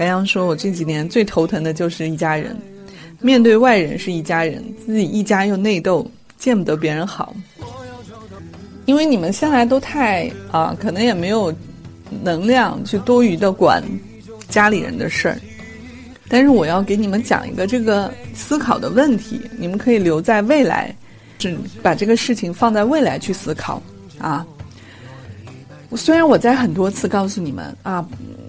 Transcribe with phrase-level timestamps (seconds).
[0.00, 2.56] 白羊说：“我这几年最头疼的就是一家人，
[3.20, 7.36] 面对外人是一家人，自己一家又内斗，见不得别人好。
[8.86, 11.54] 因为你们向来都太啊，可能也没有
[12.22, 13.84] 能量去多余的管
[14.48, 15.38] 家里人的事儿。
[16.30, 20.96] 但是我要给你们讲一个这个思考的问题，你们可以留在未来，
[21.38, 23.82] 只把这个事情放在未来去思考
[24.18, 24.46] 啊。
[25.94, 28.02] 虽然我在很多次告诉你们啊。”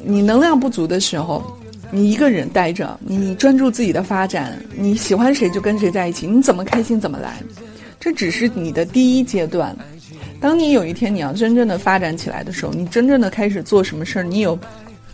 [0.04, 1.44] 你能量不足的时候，
[1.92, 7.42] 你一个人待着，你专注自己的发展，你喜欢谁就跟谁在一起，你怎么开心怎么来，
[8.00, 9.76] 这只是你的第一阶段。
[10.40, 14.58] 当你有一天你要真正的发展起来的时候，你真正的开始做什么事儿，你有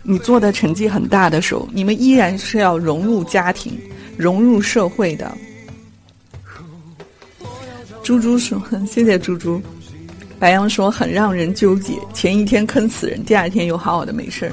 [0.02, 3.78] 你做的成绩很大的时候，你们依然是要融入家庭、
[4.16, 5.30] 融入社会的。
[8.02, 9.60] 猪猪说：“谢谢猪猪。”
[10.40, 14.52] 白羊说：“很让人纠结，前一天坑死人，第二天又好好的没事儿。”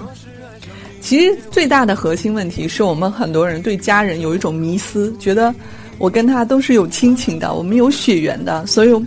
[1.06, 5.54] 其实最大的核心问题是我们很多人对家人有一种迷思，觉得
[6.00, 9.06] 我跟他都是有亲情的，我们有血缘的，所以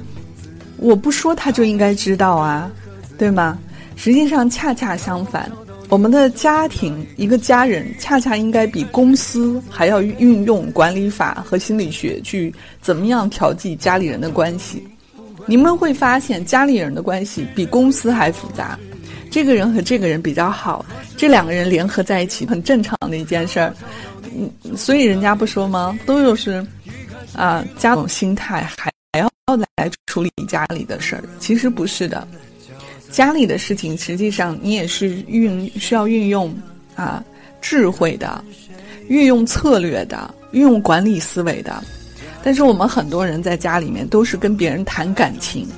[0.77, 2.71] 我不说他就应该知道啊，
[3.19, 3.59] 对吗？
[3.97, 5.51] 实际上恰恰相反，
[5.89, 14.87] 我们的家庭一个家人恰恰应该比公司还要运用管理法和心理学去怎么样调剂家里人的关系。
[15.47, 18.79] 你们会发现家里人的关系比公司还复杂。
[19.31, 20.85] 这个人和这个人比较好，
[21.17, 23.75] 这两个人联合在一起很正常的一件事儿，
[24.35, 25.99] 嗯，所以人家不说吗？
[26.07, 26.65] 都有是，
[27.35, 29.31] 啊，家种心态还还要
[29.77, 32.27] 来处理家里的事儿，其实不是的，
[33.11, 36.55] 家里的事情实际上你也是运需要运用
[36.97, 37.23] 啊
[37.61, 38.43] 智慧的，
[39.09, 41.85] 运用策略的，运用管理思维的，
[42.43, 45.69] 但是我们很多人在家里面都是跟别人谈感情，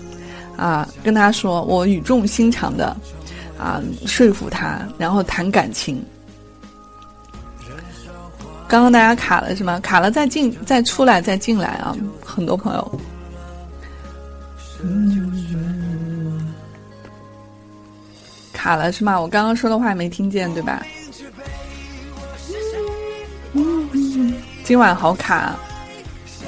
[0.57, 2.97] 啊，跟他说我语重心长的。
[3.61, 6.03] 啊，说服他，然后谈感情。
[8.67, 9.79] 刚刚大家卡了是吗？
[9.81, 11.95] 卡了再进，再出来，再进来啊！
[12.25, 13.01] 很多朋友，
[18.53, 19.21] 卡了是吗？
[19.21, 20.83] 我刚刚说的话没听见对吧？
[24.65, 25.57] 今晚好卡，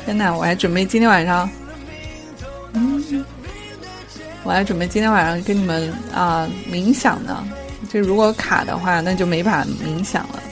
[0.07, 1.51] 天呐，我还准备今天晚上。
[4.45, 7.45] 我还准备今天晚上跟你们啊冥想呢，
[7.91, 10.43] 这如果卡的话，那就没法冥想了。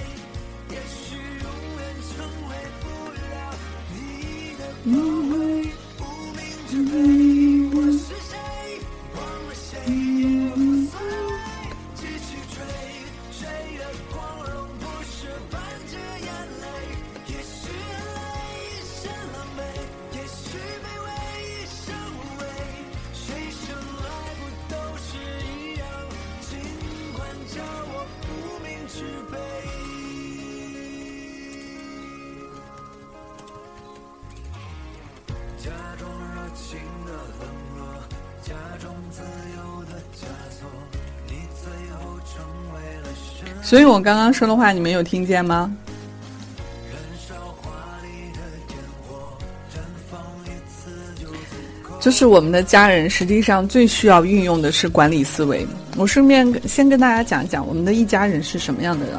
[43.71, 45.73] 所以我刚刚说的话，你们有听见吗？
[52.01, 55.65] 就是我们的家人，实际上最需要运用的是管理思维。
[55.97, 59.15] 我顺便先跟大家讲一讲，我们的一家人是什么样的人。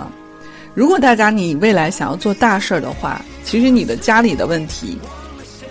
[0.74, 4.98] 如果大家你未来想要做大事儿的话，其实你的家里的问题，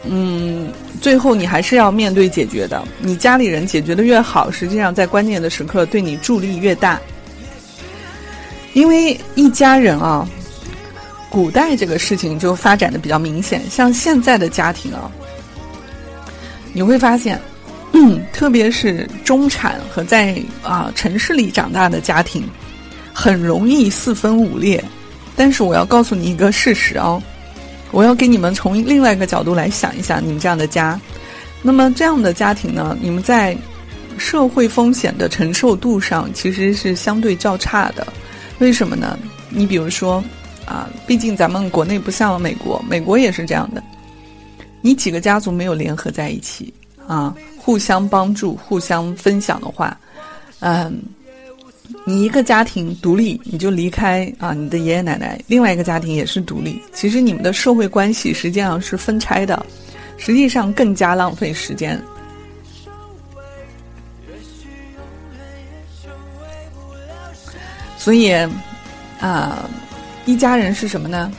[0.07, 2.83] 嗯，最后你还是要面对解决的。
[2.99, 6.99] 你家里人解决的越好，实际上在关键的时刻对你助力越大。
[8.73, 10.29] 因为一家人啊，
[11.29, 13.63] 古代这个事情就发展的比较明显。
[13.69, 15.11] 像现在的家庭啊，
[16.73, 17.41] 你会发现，
[17.93, 22.45] 嗯特别是中产和在啊城市里长大的家庭，
[23.13, 24.83] 很容易四分五裂。
[25.37, 27.23] 但是我要告诉你一个事实哦，
[27.91, 31.01] 我要给你们从另外一个角度来想一想你们这样的家。
[31.63, 33.57] 那么这样的家庭呢，你们在
[34.17, 38.07] 社会风险的承受度上其实是相对较差的。
[38.61, 39.19] 为什么呢？
[39.49, 40.23] 你比如说，
[40.67, 43.83] 啊，毕竟咱们国内不像美国，美国也是这样的。
[44.83, 46.73] 你几个家族没有联合在一起，
[47.07, 49.99] 啊，互相帮助、互相分享的话，
[50.61, 51.03] 嗯，
[52.05, 56.81] 你一个家庭独立，你就离开啊，你的爷爷奶奶，另外一个家庭也是独立。
[56.93, 59.65] 其实你们的社会关系实际上是分拆的，
[60.19, 62.01] 实际上更加浪费时间。
[68.01, 68.33] 所以，
[69.21, 69.69] 啊，
[70.25, 71.31] 一家人是什么呢？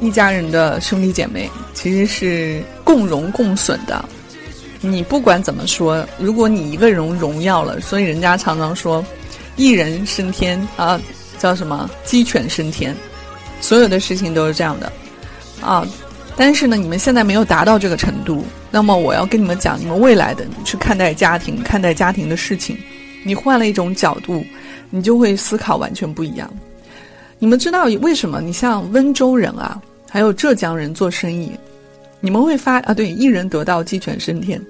[0.00, 4.02] 一家人的兄弟姐妹其实是共荣共损的。
[4.80, 9.04] 你不管怎么说，如果你一个人荣耀了，所以人家常常说，
[9.56, 10.98] 一人升天啊，
[11.36, 12.96] 叫什么鸡犬升天，
[13.60, 14.90] 所有的事情都是这样的
[15.60, 15.84] 啊。
[16.36, 22.78] 但是呢，你们现在没有达到这个程度，那么我要跟你们讲，你们未来的去看待家庭、看待家庭的事情，
[23.24, 24.44] 你换了一种角度，
[24.90, 26.50] 你就会思考完全不一样。
[27.38, 28.40] 你们知道为什么？
[28.40, 31.50] 你像温州人啊，还有浙江人做生意，
[32.20, 34.60] 你们会发啊，对，一人得道鸡犬升天。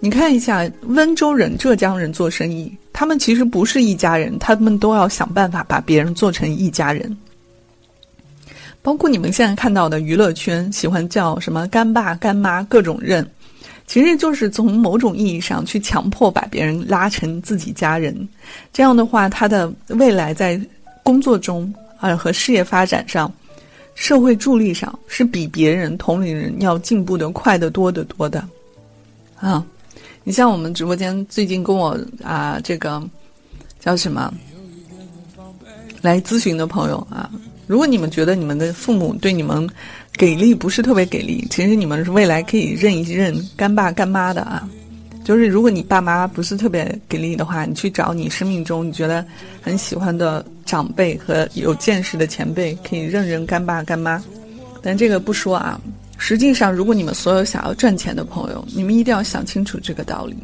[0.00, 7.16] 你看一下温州人、浙江人做生意，他们其实不是一家人，他们都要想办法把别人做成一家人。
[8.80, 13.28] 包括你们现在看到的娱乐圈喜欢叫什么干爸干妈各种认，
[13.88, 18.14] 其实就是从某种意义上去强迫把别人拉成自己家人。
[18.70, 20.60] 这样的话，他的未来在
[21.02, 23.32] 工作中啊和事业发展上、
[23.94, 28.46] 社会助力上是比别人同龄人要进步的快得多得多的
[29.40, 29.64] 啊。
[30.22, 33.02] 你像我们直播间最近跟我啊，这个
[33.80, 34.30] 叫什么
[36.02, 37.30] 来咨询的朋友啊，
[37.66, 39.66] 如果你们觉得你们的父母对你们
[40.18, 44.68] 给力不是特别给力，其实你们是未来可以认一认干爸干妈的啊。
[45.24, 49.24] 就是如果你爸妈不是特别给力的话，你去找你生命中你觉得
[49.62, 54.22] 很喜欢的长辈和有见识的前辈，可以认认干爸干妈。
[54.82, 55.80] 但这个不说啊。
[56.20, 60.36] 实际上，如果你们所有想要赚钱的朋友，你们一定要想清楚这个道理。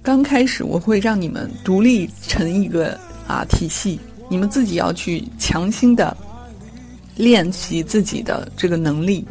[0.00, 2.96] 刚开始我会让你们独立成一个
[3.26, 6.16] 啊体系，你们自己要去强行的
[7.22, 9.24] 练习自己的这个能力。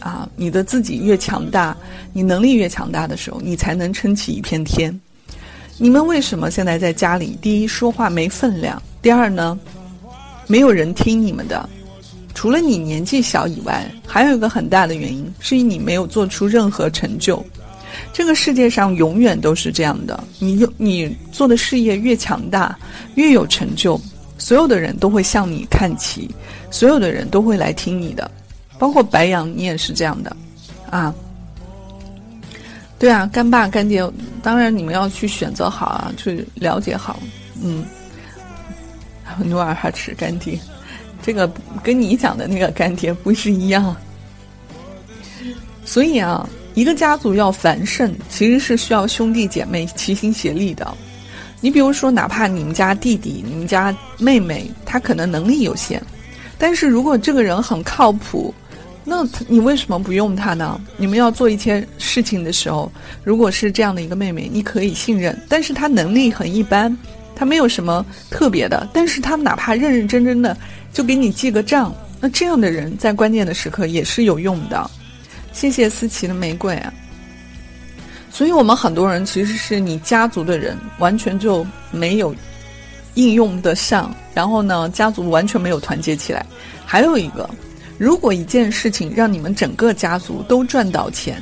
[0.00, 1.74] 啊，你的自己越强大，
[2.12, 5.00] 你能力越强大的时候，你才能撑起一片天。
[5.78, 7.38] 你们为什么现在在家里？
[7.40, 9.58] 第一，说话没分量；第二呢，
[10.46, 11.66] 没有人听你们的。
[12.34, 17.42] 除了你年纪小以外，还有一个很大的原因，是你没有做出任何成就。
[18.12, 22.76] 这个世界上永远都是这样的，你你做的事业越强大，
[23.14, 23.98] 越有成就，
[24.36, 26.28] 所有的人都会向你看齐，
[26.70, 28.30] 所有的人都会来听你的，
[28.78, 30.36] 包括白羊，你也是这样的，
[30.90, 31.14] 啊，
[32.98, 34.08] 对啊，干爸干爹，
[34.42, 37.18] 当然你们要去选择好啊，去了解好，
[37.62, 37.84] 嗯，
[39.38, 40.58] 努尔哈赤干爹。
[41.22, 41.50] 这个
[41.82, 43.96] 跟你讲的那个干爹不是一样，
[45.84, 50.86] 所以啊，一个家族要繁盛，其实是需要兄弟姐妹齐心协力的。
[51.64, 55.98] 你比如说，哪怕你们家弟弟、你们家妹妹，他可能能力有限，
[56.58, 58.52] 但是如果这个人很靠谱，
[59.02, 60.78] 那你为什么不用他呢？
[60.98, 62.92] 你们要做一些事情的时候，
[63.24, 66.94] 如果是这样的一个妹妹，你可以信任，但是她能力很一般，
[67.34, 70.54] 她没有什么特别的，但是她哪怕认认真真的。
[70.92, 74.90] 就给你记个账，那这样的人在关键的时刻也是有用的。
[75.54, 76.92] 谢谢思琪的玫瑰啊！
[78.34, 82.34] 所以我们很多人其实是你家族的人，完全就没有
[83.14, 84.12] 应用得上。
[84.34, 86.44] 然后呢，家族完全没有团结起来。
[86.84, 87.48] 还有一个，
[87.96, 91.40] 如果一件事情让你们整个家族都赚到钱，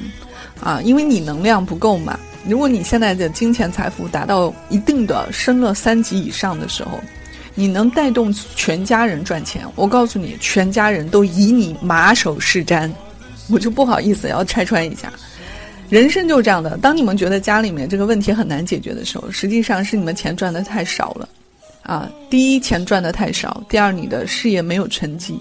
[0.60, 2.18] 啊，因为你能量不够嘛。
[2.46, 7.00] 如果你现在的金钱财富达到一定的升了三级以上的时候。
[7.54, 12.90] 你能带动全家人赚钱，我告诉你，全家人都以你马首是瞻，
[13.50, 15.12] 我就不好意思要拆穿一下。
[15.92, 21.28] 人生就是这样的，当你们觉得家里面这个问题很难解决的时候，实际上是你们钱赚的太少了，
[21.82, 25.38] 啊，第一钱赚的太少，第二你的事业没有成绩。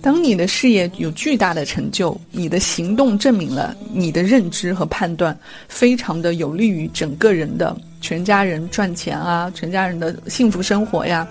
[0.00, 5.36] 当你的事业有巨大的成就，你的行动证明了你的认知和判断
[5.66, 7.76] 非常的有利于整个人的。
[8.00, 11.26] 全家人赚钱啊，全家人的幸福生活呀，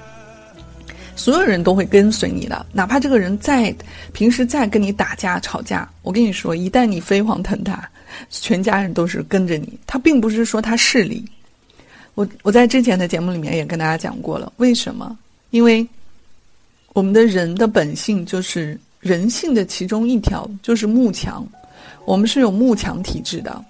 [1.16, 2.66] 所有人都会跟随你的。
[2.72, 3.74] 哪怕这个人再
[4.14, 7.90] 平时再跟你打架吵架，我跟你说，一旦你飞黄腾达，
[8.30, 9.78] 全家人都是跟着你。
[9.86, 11.24] 他并不是说他势利。
[12.16, 15.18] 我我在之前的节目里面也跟大家讲过了，为什么？
[15.52, 15.88] 因为
[16.94, 21.48] 我们的人的本性就是人性的其中一条就是慕强，
[22.06, 23.64] 我们是有慕强体质的，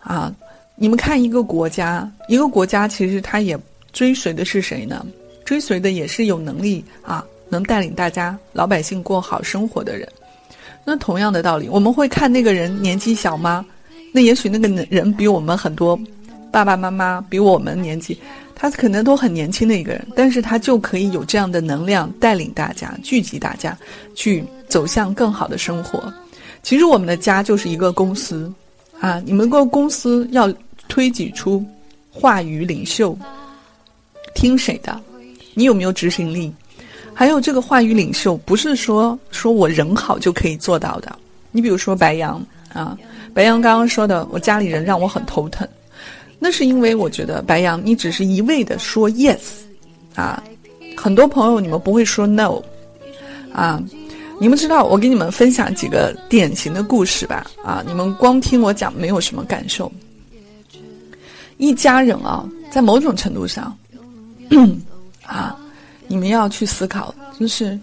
[0.00, 0.34] 啊。
[0.80, 3.58] 你们看，一个国家，一个国家其实它也
[3.92, 5.04] 追随的是谁呢？
[5.48, 10.06] 追随的也是有能力啊，能带领大家老百姓过好生活的人。
[10.84, 13.64] 那同样的道理，我们会看那个人年纪小吗？
[14.12, 15.98] 那也许那个人比我们很多
[16.52, 18.20] 爸爸妈妈比我们年纪，
[18.54, 23.74] 他可能都很年轻的一个人，但是他就可以有这样的能量带领大家聚集大家
[24.14, 26.12] 去走向更好的生活。
[26.62, 28.52] 其实我们的家就是一个公司
[29.00, 30.52] 啊，你们个公司要。
[30.90, 31.62] 推举出
[32.10, 33.14] 话语领袖，
[34.34, 34.98] 听谁的？
[35.58, 36.52] 你有没有执行力？
[37.12, 41.18] 还有这个话语领袖，不是说说我人好就可以做到的。
[41.50, 42.40] 你比如说白羊
[42.72, 42.96] 啊，
[43.34, 45.66] 白羊刚刚说的，我家里人让我很头疼，
[46.38, 49.40] 那是因为我觉得白羊你只是一味的说 yes，
[50.14, 50.40] 啊，
[50.96, 52.62] 很多朋友你们不会说 no，
[53.52, 53.82] 啊，
[54.38, 57.44] 你们知道我给你们分享几个典型的故事吧？
[57.64, 59.90] 啊，你们光听我讲没有什么感受。
[61.56, 63.76] 一家人啊，在某种程度上，
[65.28, 65.54] 啊，
[66.06, 67.78] 你们要去思考，就是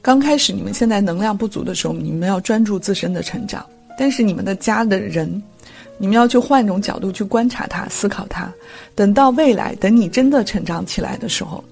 [0.00, 3.64] 刚开始你们现在能量不足的时候，你们要专注自身的成长。
[3.98, 5.42] 但是你们的家的人，
[5.98, 8.50] 你们要去换一种角度去观察他、思考他。
[8.94, 11.62] 等到未来，等你真的成长起来的时候，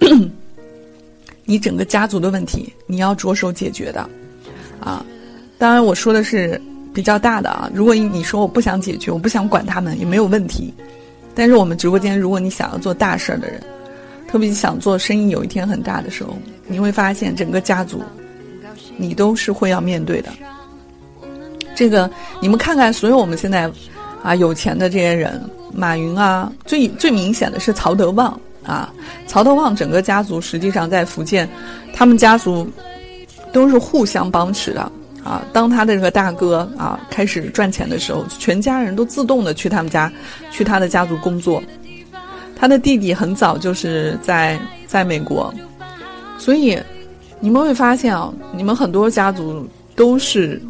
[1.44, 4.08] 你整个家族的问题，你要着手解决的，
[4.80, 5.04] 啊，
[5.58, 6.58] 当然我说的是
[6.94, 7.68] 比较大的啊。
[7.74, 10.72] 如果你说我不想解决，我不想管他们，也没有问题。
[11.34, 13.60] 但是我们直播间，如果你想要做大事儿的人，
[14.34, 16.36] 特别想做生意，有一天很大的时候，
[16.66, 18.02] 你会发现整个家族，
[18.96, 20.32] 你都是会要面对的。
[21.76, 22.10] 这个
[22.40, 23.70] 你们看看，所有我们现在
[24.24, 25.40] 啊有钱的这些人，
[25.72, 28.92] 马云啊，最最明显的是曹德旺啊。
[29.28, 31.48] 曹德旺整个家族实际上在福建，
[31.94, 32.68] 他们家族
[33.52, 34.80] 都是互相帮持的
[35.22, 35.44] 啊。
[35.52, 40.12] 当他的这个大哥啊开始赚钱的时候，全家人都自动的去他们家，
[40.50, 41.62] 去他的家族工作。
[42.56, 45.52] 他的弟弟很早就是在在美国，
[46.38, 46.78] 所以
[47.40, 50.60] 你们会发现啊，你们很多家族都是。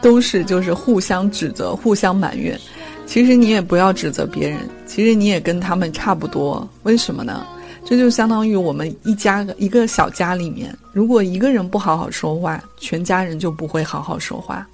[0.00, 2.58] 都是就是互相指责、互相埋怨，
[3.06, 6.66] 其实你也不要指责别人，其实你也跟他们差不多。
[6.84, 7.46] 为什么呢？
[7.84, 14.66] 这就相当于我们一家一个小家里面，如果一个人不好好说话，全家人就不会好好说话。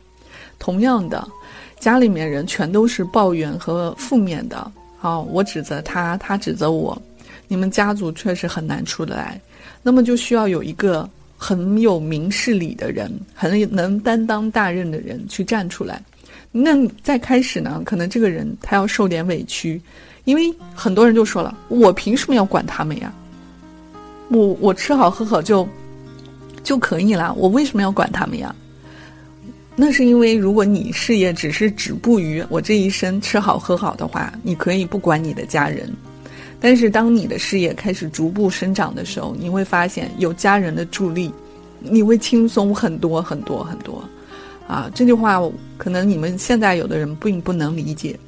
[0.56, 1.26] 同样的，
[1.80, 4.70] 家里面人全都是抱怨和负面的，
[5.00, 7.00] 啊，我指责他，他指责我，
[7.46, 9.40] 你们家族确实很难出得来。
[9.82, 11.08] 那么就需要有一个。
[11.40, 16.02] 很有明事理的人，很能担当大任的人去站出来。
[16.50, 17.80] 那再开始呢？
[17.84, 19.80] 可能这个人他要受点委屈，
[20.24, 23.14] 因为很多人就说了：“我凭什么要管他们呀？
[24.30, 25.68] 我我吃好喝好就
[26.64, 28.52] 就可以了，我为什么要管他们呀？”
[29.80, 35.88] 那是因为，如果你事业只是止步于我这一生吃好喝好的话，你可以不管你的家人。
[36.58, 41.32] 但是，当你的事业开始逐步生长的时候，你会发现有家人的助力，
[41.78, 44.02] 你会轻松很多很多很多。
[44.66, 45.40] 啊，这句话
[45.76, 48.18] 可能你们现在有的人并不能理解。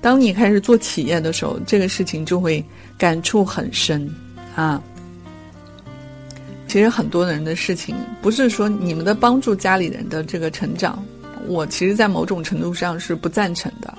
[0.00, 2.64] 当你开始做企业的时候，这个事情就会
[2.96, 4.10] 感触很深。
[4.54, 4.82] 啊，
[6.66, 11.02] 其实很多人的事情不是说你们的帮助家里人的这个成长，
[11.46, 13.94] 我其实在某种程度上是不赞成的。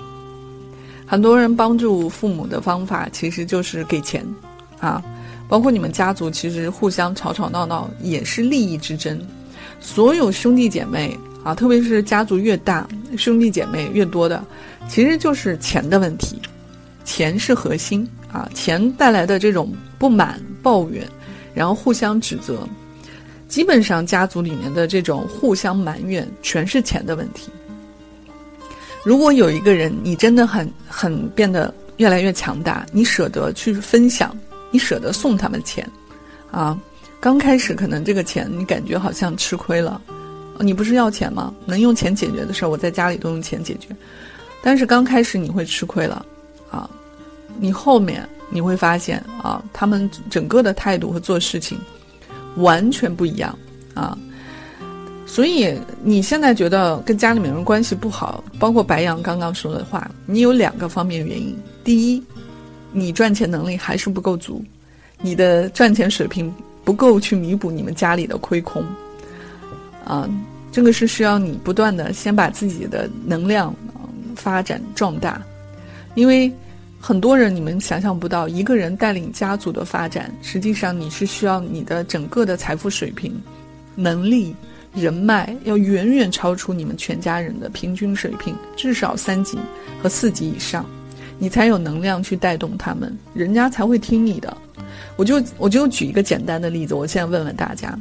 [1.06, 4.22] 很多人帮助父母的方法其实就是给钱，
[4.78, 5.02] 啊，
[5.48, 9.18] 包括你们家族其实互相吵吵闹闹也是利益之争。
[9.80, 14.44] 所有兄弟姐妹啊，特别是家族越大，兄弟姐妹越多的，
[14.86, 16.38] 其实就是钱的问题，
[17.04, 21.08] 钱是核心啊，钱带来的这种不满、抱怨，
[21.58, 22.64] 然后互相指责，
[23.48, 27.50] 基本上家族里面的这种互相埋怨，全是钱的问题。
[29.02, 34.32] 如果有一个人，你真的很很变得越来越强大，你舍得去分享，
[34.70, 35.84] 你舍得送他们钱，
[36.52, 36.78] 啊，
[37.18, 40.00] 刚开始可能这个钱你感觉好像吃亏了，
[40.60, 41.52] 你不是要钱吗？
[41.66, 43.88] 能用钱解决的事儿，我在家里都用钱解决，
[44.62, 46.24] 但是刚开始你会吃亏了，
[46.70, 46.88] 啊，
[47.58, 51.78] 你后面你会发现啊，他们整个的态度和做事情
[52.56, 53.56] 完全不一样，
[53.94, 54.16] 啊。
[55.26, 62.22] 所以你现在觉得跟家里面人关系不好，包括白羊刚刚说的话，你有两个方面原因：第一，
[62.92, 64.64] 你赚钱能力还是不够足，
[65.20, 66.50] 你的赚钱水平
[66.82, 68.82] 不够去弥补你们家里的亏空，
[70.02, 70.26] 啊，
[70.72, 73.74] 这个是需要你不断的先把自己的能量
[74.34, 75.42] 发展壮大，
[76.14, 76.50] 因为
[77.00, 83.40] 很多人你们想象不到，一个人带领家族的发展，实际上你是需要你的整个的财富水平、
[83.94, 84.54] 能力。
[84.94, 89.58] 人脉要远远超出你们全家人的平均水平，至少三级
[90.02, 90.84] 和四级以上，
[91.38, 94.56] 你才有能量去带动他们，人家才会听你的。
[95.14, 97.96] 我就我就举一个简单的例子，我现在问问大家：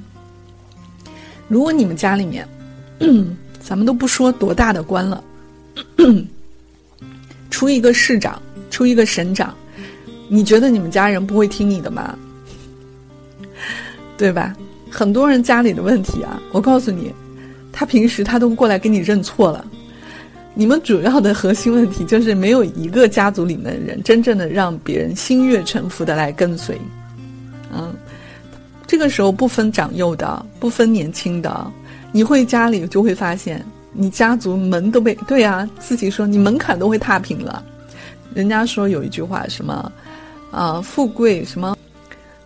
[1.48, 2.48] 如果你们家里面，
[3.62, 5.24] 咱们都不说多大的官了，
[7.52, 8.42] 出一个市长，
[8.78, 9.52] 出一个省长，
[10.30, 12.16] 你觉得你们家人不会听你的吗？
[14.20, 14.56] 对吧？
[14.92, 17.12] 很多人家里的问题啊，我告诉你，
[17.72, 19.66] 他平时他都过来跟你认错了。
[20.54, 26.80] 你们主要的核心问题就是没有一个家族里面的人真正的让别人心悦诚服的来跟随。
[27.74, 27.96] 嗯，
[28.86, 31.72] 这个时候不分长幼的，不分年轻的，
[32.12, 37.64] 你会家里就会发现，你家族门都被对啊，自己说你门槛都会踏平了。
[38.38, 39.92] 人家说有一句话什么，
[40.52, 41.76] 啊，富贵什么。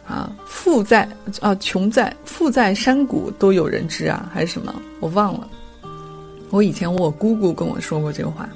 [0.08, 1.08] 啊富在
[1.42, 4.74] 啊，穷在富在山谷都有人知啊，还是什么？
[5.02, 5.50] 我忘了。
[6.50, 8.50] 我以前我姑姑跟我说过这个话，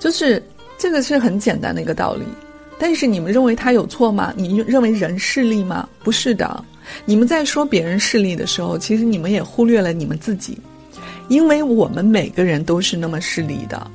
[0.00, 0.42] 就是
[0.76, 2.24] 这个是很简单的一个道理。
[2.76, 4.32] 但是你们认为他有错吗？
[4.36, 5.88] 你认为人势利吗？
[6.02, 6.64] 不是的。
[7.04, 10.58] 你们在说别人势利的时候，其实你们也忽略了你们自己，
[11.28, 13.90] 因为我们每个人都是那么势利的。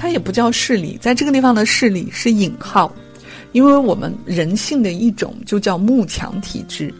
[0.00, 2.90] 它也不叫势力，在这个地方的势力是引号，
[3.50, 6.94] 因为我们人性的一种就叫慕强体质，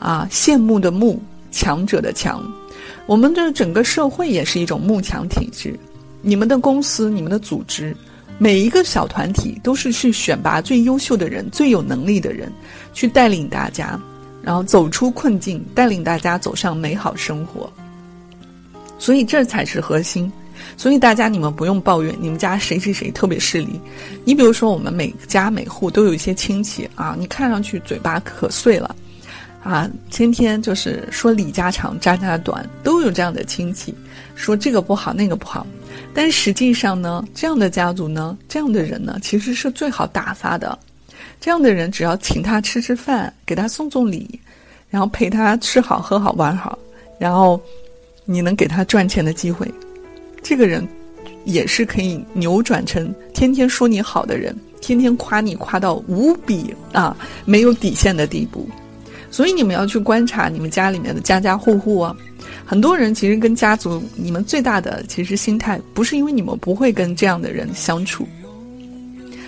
[0.00, 1.22] 啊，羡慕的慕，
[1.52, 2.42] 强者的强，
[3.06, 5.78] 我们的整个社会也是一种慕强体质。
[6.20, 7.96] 你们的公司，你们的组织，
[8.38, 12.52] 每一个小团体都是去选拔最优秀的人、最有能力的人，
[12.92, 13.98] 去带领大家，
[14.42, 17.72] 然后走出困境，带领大家走上美好生活。
[18.98, 20.30] 所以这才是核心。
[20.76, 23.80] 所以大家，你们不用抱怨你们家谁谁谁特别势利。
[24.24, 28.96] 你比如说，我们每家每户都有一些亲戚啊，你看上去嘴巴可碎了，
[29.62, 33.94] 啊，天天就是说李家长张家短，都有这样的亲戚，
[34.34, 35.66] 说这个不好那个不好。
[36.14, 40.78] 但实际上呢，这样的家族呢，这样的人呢，其实是最好打发的。
[41.40, 44.40] 这样的人只要请他吃吃饭，给他送送礼，
[44.90, 46.78] 然后陪他吃好喝好玩好，
[47.18, 47.60] 然后
[48.24, 49.68] 你能给他赚钱的机会。
[50.42, 50.86] 这个人
[51.44, 58.68] 也是可以扭转成天天说你好的人，天天夸你夸到无比啊没有底线的地步。
[59.30, 62.14] 所以你们要去观察你们家里面的家家户户啊。
[62.66, 68.26] 很多人其实跟家族，你们最大的其实心态不是因为你们不会跟这样的人相处，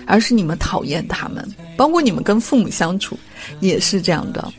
[0.05, 1.47] 而是你们讨厌他们。
[1.77, 3.17] 包括你们跟父母相处
[3.59, 4.51] 也是这样的，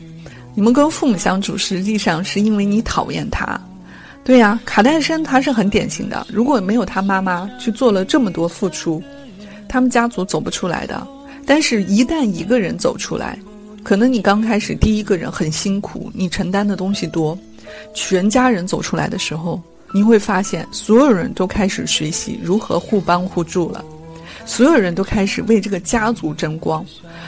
[0.55, 3.59] 你们跟父母相处实际上是因为你讨厌他。
[4.27, 6.27] 对呀，卡戴珊他是很典型的。
[6.29, 9.01] 如果没有他妈妈去做了这么多付出，
[9.69, 11.07] 他们家族走不出来的。
[11.45, 13.39] 但是，一旦一个人走出来，
[13.83, 17.39] 可能你刚开始第一个人很辛苦，你承担的东西多，
[17.93, 19.61] 全家人走出来的时候，
[19.93, 23.81] 你会发现所有人都开始学习如何互帮互助了，
[24.45, 26.85] 所有人都开始为这个家族争光。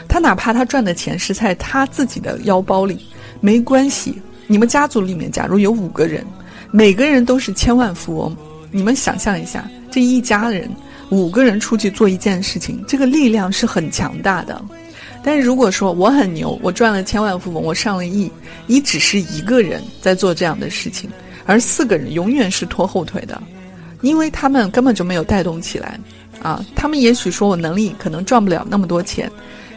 [0.09, 3.05] 他哪怕他赚的钱是在他自己的腰包里，
[3.39, 4.21] 没关系。
[4.47, 6.27] 你们家族里面假如有五个人。
[6.71, 8.35] 每个人都是千万富翁，
[8.71, 10.69] 你们想象一下，这一家人
[11.09, 14.61] 五个人出去做一件事情，这个力量是很强大的。
[15.23, 18.31] 但是如果说我很牛，我赚了千万富翁，我上了亿，
[18.67, 21.09] 你只是一个人在做这样的事情，
[21.45, 23.41] 而四个人永远是拖后腿的，
[24.01, 25.99] 因为他们根本就没有带动起来
[26.41, 26.63] 啊。
[26.75, 29.29] 他们也许说我能力可能赚不了那么多钱，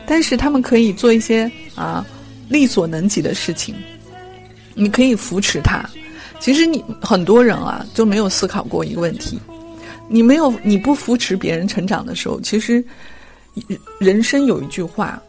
[0.07, 2.05] 但是他们可以做一些啊
[2.49, 3.75] 力所能及的事情，
[4.75, 5.83] 你可以扶持他。
[6.43, 9.39] 其实你很多人啊就没有思考过一个问题，
[10.09, 12.85] 你没有你不扶持别人成长的时候，其实
[14.01, 15.23] 人生有一句话，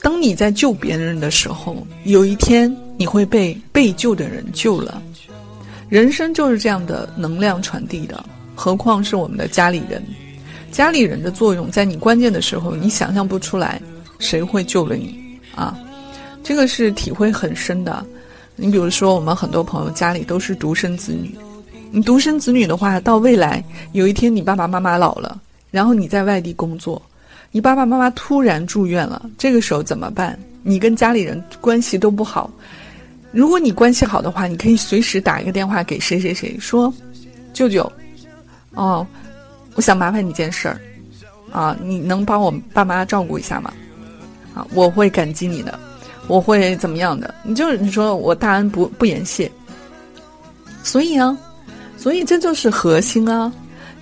[0.00, 5.02] 当你在救别人的时候，有一天你会被被救的人救了。
[5.90, 10.02] 人生就是这样的能量传递的，何况是我们的家里人，
[10.70, 13.78] 家里人的作用，在你关键的时候，你想象不出来
[14.18, 15.78] 谁会救了你啊，
[16.42, 18.02] 这个是体会很深的。
[18.56, 21.36] 你比如说，我们很多朋友家里都是独生子女。
[21.90, 23.62] 你独生子女的话，到未来
[23.92, 27.00] 有一天你爸爸妈妈老了，然后你在外地工作，
[27.50, 30.38] 你爸爸妈妈突然住院了，这个时候怎么办？
[30.62, 32.50] 你跟家里人关系都不好。
[33.30, 36.92] 如果你关系好的话，你可以随时打一个电话给谁谁谁，说
[37.52, 37.90] ：“舅舅，
[38.74, 39.06] 哦，
[39.74, 40.80] 我想麻烦你件事儿，
[41.50, 43.72] 啊，你能帮我爸妈照顾一下吗？
[44.54, 45.78] 啊，我会感激你的。”
[46.26, 47.34] 我会怎么样的？
[47.42, 49.50] 你就你说我大恩不不言谢，
[50.82, 51.36] 所以啊，
[51.96, 53.52] 所以这就是核心啊。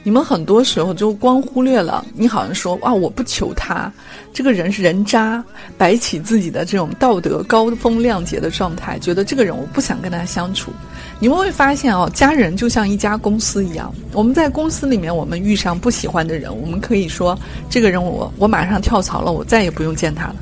[0.02, 3.92] 你们很多时候就光忽略了，你好像说啊，我不求他，
[4.32, 5.44] 这个人是人渣，
[5.76, 10.72] 摆起自己的这种道德高风亮节的状态，觉得这个人我不想跟他相处。
[11.18, 20.36] 你们会发现哦，家人就像一家公司一样，我们在公司里面，我们遇上不喜欢的人，我们可以说这个人我我马上跳槽了，我再也不用见他了。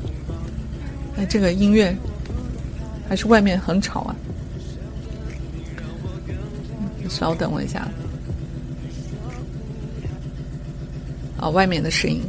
[1.25, 1.95] 这个音乐
[3.07, 4.15] 还是外面很吵啊！
[7.09, 7.87] 稍等我一下。
[11.37, 12.21] 啊，外面的声音。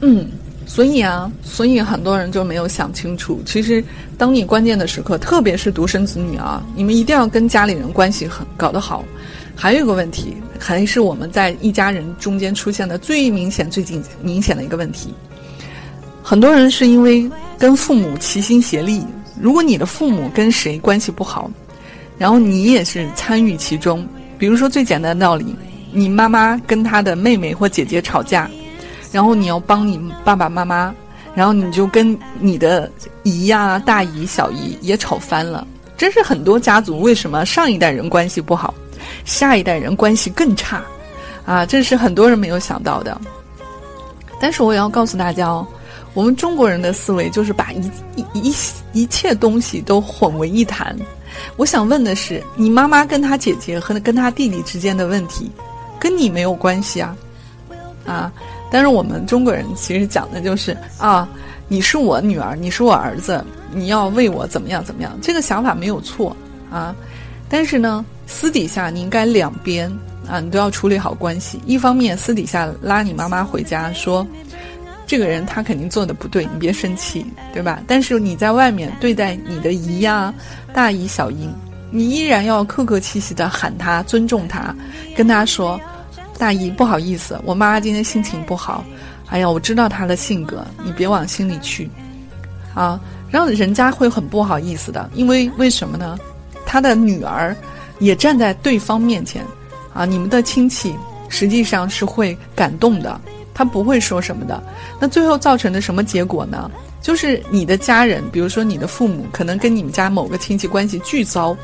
[0.00, 0.28] 嗯，
[0.66, 3.42] 所以啊，所以很多人就没有想清楚。
[3.44, 3.84] 其实，
[4.16, 9.04] 当你关键的时刻，特别是独生子女啊，你们一定要跟家里人关系很搞得好。
[9.54, 15.12] 还有一个问题，还是我们在一家人中间出现的最明显、最近明显的一个问题。
[16.32, 17.30] 很多人是因为。
[17.58, 19.06] 跟父母齐心协力。
[19.38, 21.48] 如果你的父母跟谁关系不好，
[22.18, 24.04] 然后你也是参与其中，
[24.36, 25.54] 比如说最简单的道理，
[25.92, 28.50] 你妈妈跟她的妹妹或姐姐吵架，
[29.12, 30.92] 然后你要帮你爸爸妈妈，
[31.36, 32.90] 然后你就跟你的
[33.22, 35.64] 姨呀、大姨、小姨也吵翻了。
[35.96, 38.74] 这是很多家族为什么上一代人关系不好，
[39.24, 40.82] 下一代人关系更差，
[41.44, 43.20] 啊，这是很多人没有想到的。
[44.40, 45.64] 但是我也要告诉大家哦，
[46.14, 48.54] 我们中国人的思维就是把一一一
[48.92, 50.94] 一切东西都混为一谈。
[51.56, 55.50] 我想问的是，你妈妈跟她姐姐和跟她弟弟之间的问题，
[55.98, 57.16] 跟你没有关系啊，
[58.04, 58.32] 啊！
[58.70, 61.26] 但是我们中国人其实讲的就是啊，
[61.68, 66.36] 你是我女儿，你是我儿子，你要为我怎么样怎么样，这个想法没有错
[66.70, 66.94] 啊。
[67.48, 69.90] 但是呢，私底下你应该两边
[70.28, 71.58] 啊，你都要处理好关系。
[71.64, 74.26] 一方面私底下拉你妈妈回家说。
[75.06, 77.82] 这个人他肯定做的不对，你别生气，对吧？
[77.86, 80.32] 但是你在外面对待你的姨呀、
[80.72, 81.48] 大姨、小姨，
[81.90, 84.74] 你依然要客客气气的喊他，尊重他，
[85.14, 85.78] 跟他说
[86.38, 88.82] ：“大姨，不好意思，我妈今天心情不好。
[89.28, 91.90] 哎呀，我知道她的性格，你别往心里去，
[92.74, 92.98] 啊，
[93.30, 95.10] 让人家会很不好意思的。
[95.14, 96.18] 因为为什么呢？
[96.64, 97.54] 他的女儿
[97.98, 99.44] 也站在对方面前，
[99.92, 100.94] 啊，你们的亲戚
[101.28, 103.20] 实际上是会感动的。”
[103.54, 104.62] 他不会说什么的，
[105.00, 106.70] 那最后造成的什么结果呢？
[107.00, 111.56] 就是你的家人，比如说你的父母，可能跟你们家某个亲戚关系巨糟，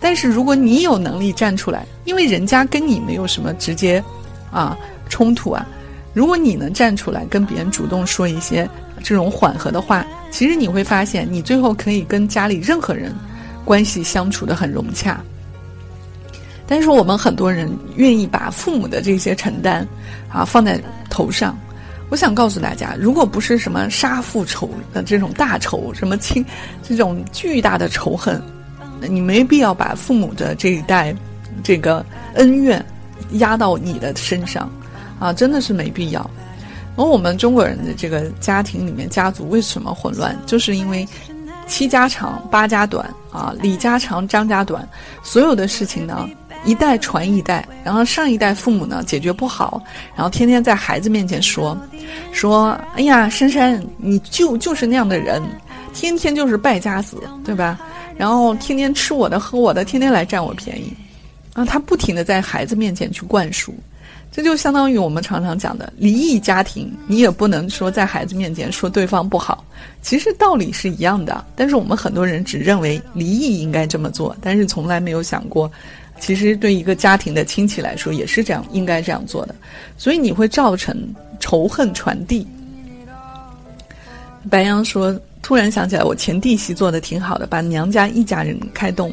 [0.00, 4.02] 但是如果你有能力站出来，因为人家跟你没有什么直接
[4.50, 4.76] 啊
[5.10, 5.66] 冲突啊，
[6.14, 8.68] 如果你能站出来跟别人主动说一些
[9.04, 13.14] 这种缓和的话，其实你会发现，你最后可以跟家里任何人
[13.66, 15.20] 关系相处的很融洽。
[16.66, 19.86] 但是我们很多人愿意把父母的这些承担，
[20.32, 20.80] 啊放在
[21.16, 21.56] 头上。
[22.10, 26.44] 我想告诉大家，如果不是什么杀父仇的这种大仇，什么亲
[26.82, 28.40] 这种巨大的仇恨，
[29.00, 31.14] 你没必要把父母的这一代
[31.64, 32.84] 这个恩怨
[33.32, 34.70] 压到你的身上，
[35.18, 36.30] 啊，真的是没必要。
[36.96, 41.08] 而我们中国人的这个家庭里面，家族为什么混乱，就是因为
[41.66, 44.86] 七家长八家短啊，李家长张家短，
[45.24, 46.28] 所有的事情呢。
[46.66, 49.80] 一代传一代，然后上一代父母呢解决不好，
[50.14, 51.78] 然后天天在孩子面前说，
[52.32, 55.40] 说，哎呀，珊珊，你就就是那样的人，
[55.94, 57.78] 天天就是败家子，对吧？
[58.18, 60.92] 然后天天吃我的喝我的，天天来占我便宜，
[61.52, 63.72] 啊，他不停的在孩子面前去灌输，
[64.32, 69.64] 这就相当于我们常常讲的离异家庭，你也不能说在孩子面前说对方不好，
[70.02, 75.70] 其实道理是一样的，但是我们很多人只认为离异应该这么做，但是从来没有想过。
[76.18, 79.54] 其实对一个家庭的亲戚来说也是这样，应该这样做的，
[79.96, 80.96] 所以你会造成
[81.38, 82.46] 仇恨传递。
[84.48, 89.12] 白羊说：“突然想起来，我前弟媳做的挺好的，把娘家一家人开动，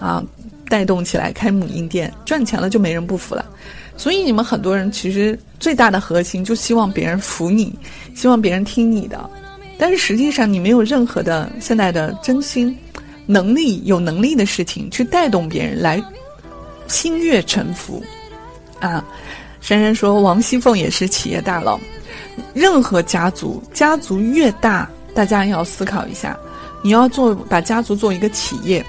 [0.00, 0.22] 啊，
[0.68, 3.46] 带动起来开母婴店，赚钱了就没人不服了。
[3.96, 7.72] 所以你们很多人其实最大的核心就希望别人服你，
[8.16, 9.30] 希望别人听你的，
[9.78, 12.76] 但是实际上你没有任何的现在的真心、
[13.26, 16.02] 能力、有能力的事情去带动别人来。”
[16.88, 18.02] 心悦诚服，
[18.80, 19.04] 啊！
[19.60, 21.80] 珊珊说，王熙凤也是企业大佬。
[22.52, 26.36] 任何家族，家族越大，大家要思考一下，
[26.82, 28.84] 你要做把家族做一个企业。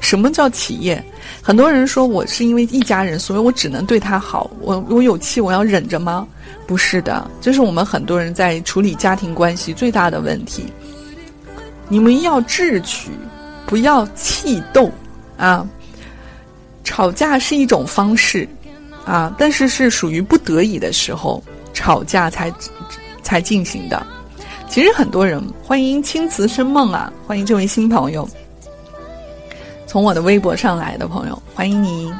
[0.00, 1.02] 什么叫企业？
[1.42, 4.50] 很多人说我是因为一家人，所以我只能对他好。
[4.60, 6.26] 我我有气，我要忍着吗？
[6.66, 10.64] 不是的，这是我们很多人在处理家庭关系最大的问题。
[11.88, 13.10] 你们要智取，
[13.66, 14.90] 不要气斗，
[15.36, 15.66] 啊！
[16.84, 18.48] 吵架是一种方式，
[19.04, 22.52] 啊，但是是属于不得已的时候吵架才
[23.22, 24.06] 才进行的。
[24.68, 28.28] 其实很多人欢迎青瓷生梦啊，欢迎这位新朋友，
[29.86, 32.12] 从我的微博上来的朋友，欢迎你。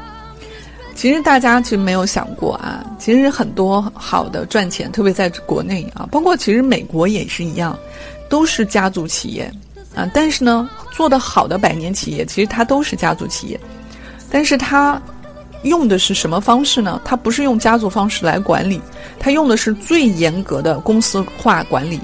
[0.93, 7.77] 其实大家其实没有想过啊，其实很多好的赚钱，特别在国内啊，包括其实美国也是一样，
[8.29, 9.51] 都是家族企业
[9.95, 10.07] 啊。
[10.13, 13.59] 但是呢，做的好的百年企业，其实它都是家族企业。
[14.31, 14.99] 但是他
[15.63, 16.99] 用的是什么方式呢？
[17.05, 18.81] 他不是用家族方式来管理，
[19.19, 21.99] 他用的是最严格的公司化管理，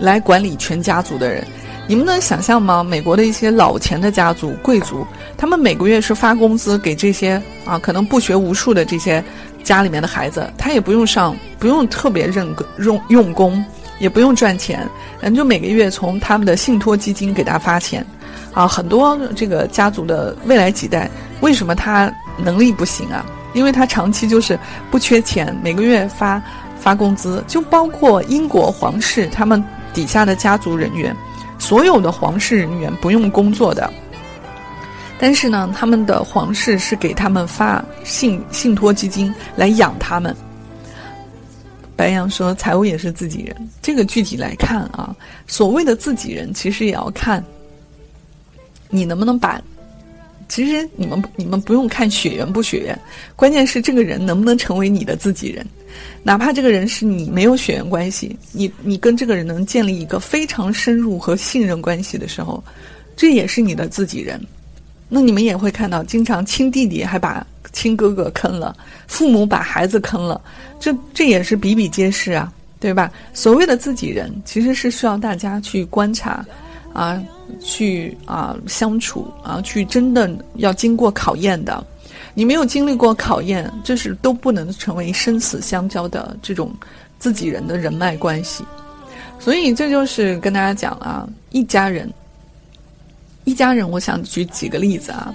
[0.00, 1.46] 来管理全家族的人。
[1.86, 2.82] 你们能想象吗？
[2.82, 9.22] 美国的一些老钱的家族、贵族，他们每个月是发工资给这些啊，可能不学无术的这些
[9.62, 13.64] 家里面的孩子，他也不用上，不用特别认用用功，
[14.00, 14.86] 也不用赚钱，
[15.20, 18.04] 嗯，就每个月从他们的信托基金给他发钱。
[18.52, 21.08] 啊，很多这个家族的未来几代，
[21.40, 23.24] 为什么他能力不行啊？
[23.54, 24.58] 因为他长期就是
[24.90, 26.40] 不缺钱，每个月发
[26.78, 31.16] 发工资，就包括英国皇室他们底下的家族人员，
[31.58, 33.90] 所有的皇室人员不用工作的，
[35.18, 40.34] 但是呢，他们的皇室是给他们发信信托基金来养他们。
[41.96, 45.14] 白羊说财务也是自己人，这个具体来看啊，
[45.48, 47.42] 所谓的自己人，其实也要看
[48.90, 49.60] 你能不能把。
[50.48, 52.98] 其实你们你们不用看血缘不血缘，
[53.36, 55.66] 关键是这个人能不能成为你的自己人。
[56.22, 62.64] 哪怕这个人是你没有血缘关系，你你跟这个人能建立一个非常深入和信任关系的时候，
[63.14, 64.40] 这也是你的自己人。
[65.10, 68.74] 那你们也会看到，经常亲弟弟还把亲哥哥坑了，
[69.06, 70.40] 父母把孩子坑了，
[70.80, 73.10] 这这也是比比皆是啊，对吧？
[73.34, 76.44] 所谓的自己人，其实是需要大家去观察，
[76.92, 77.22] 啊，
[77.60, 81.84] 去啊相处啊，去真的要经过考验的。
[82.34, 86.72] 你没有经历过考验，这是都不能成为生死相交的这种
[87.18, 88.64] 自己人的人脉关系。
[89.40, 92.08] 所以这就是跟大家讲啊，一家人。
[93.44, 95.34] 一家人，我想举几个例子啊。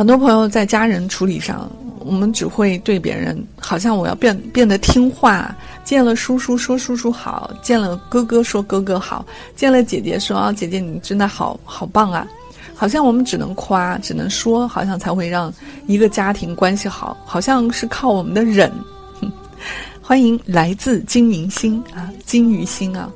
[0.00, 12.26] 很多朋友在家人处理上，我们只会对别人好像我要变变得听话，见了叔叔说叔叔好，见了哥哥说哥哥好，见了姐姐说啊姐姐你真的好好棒啊，
[12.74, 15.52] 好像我们只能夸，只能说，好像才会让
[15.86, 18.72] 一个家庭关系好，好像是靠我们的忍。
[20.00, 23.12] 欢迎来自金明星啊，金鱼星啊。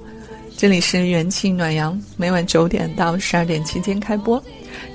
[0.54, 4.40] 这里是元气暖阳，每晚九点到十二点期间开播，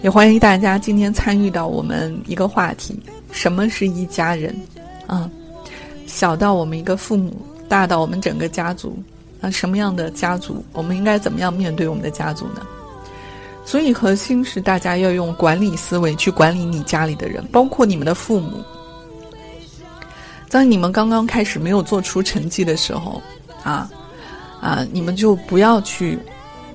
[0.02, 2.98] 也欢迎大家今天参与到我们一个话题：
[3.32, 4.56] 什么是一家人？
[5.08, 5.30] 啊，
[6.08, 7.36] 小到我们一个父母，
[7.68, 8.98] 大到我们整个家族，
[9.42, 12.65] 啊，什么样的家族，我们应该怎么样面对我们的家族呢？
[13.65, 18.63] 所以核心是大家要用管理思维去管理你家里的人，包括你们的父母。
[20.48, 23.22] 在你们刚刚开始没有做出成绩的时候，
[23.63, 23.89] 啊。
[24.62, 26.20] 啊，你们就不要去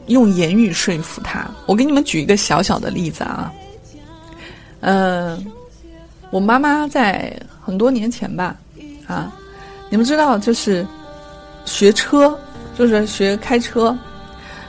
[0.07, 1.47] 用言语说服他。
[1.67, 3.53] 我给你们举一个小小的例子啊，
[4.81, 5.39] 呃，
[6.31, 8.57] 我妈妈在很多年前吧，
[9.07, 9.33] 啊，
[9.89, 10.87] 你们知道，就是
[11.65, 12.39] 学车，
[12.77, 13.97] 就是学开车，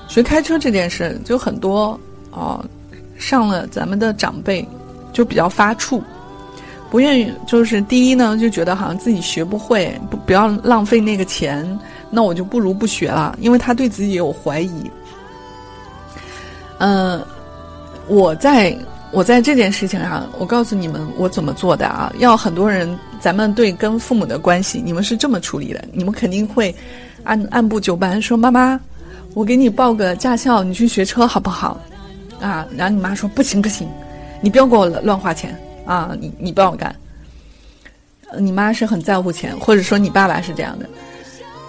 [0.08, 2.00] 学开车这件事，就很多
[2.32, 2.64] 哦，
[3.18, 4.66] 上了咱们的长辈
[5.12, 6.02] 就比较发怵，
[6.90, 11.78] 不愿意，就是第一呢，就觉得好像自己学不会，不不要浪费那个钱。
[12.12, 14.90] 那我就不如不学了，因为他对自己有怀疑。
[16.80, 17.24] 嗯，
[18.08, 18.78] 我在
[19.12, 22.12] 我在这件事情上，我告诉你们我怎么做的啊？
[22.20, 26.76] 要很多人，咱们对跟父母的关系，你们是这么处理的，你们肯定会
[27.24, 28.80] 按按部就班，说妈妈，
[29.34, 31.80] 我给你报个驾校，你去学车好不好？
[32.42, 33.88] 啊，然后你妈说不行不行，
[34.42, 36.94] 你不要给我乱花钱啊，你你不要干。
[38.38, 40.86] 你妈是很在乎钱，或者说你爸爸是这样的。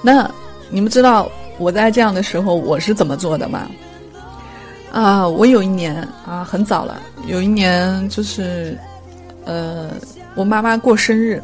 [0.02, 0.28] 那
[0.68, 3.70] 你们知道我在这样的时候我是怎么做的吗？
[4.96, 5.94] 啊，我有一年
[6.26, 8.74] 啊，很早了，有一年就是，
[9.44, 9.90] 呃，
[10.34, 11.42] 我妈妈过生日，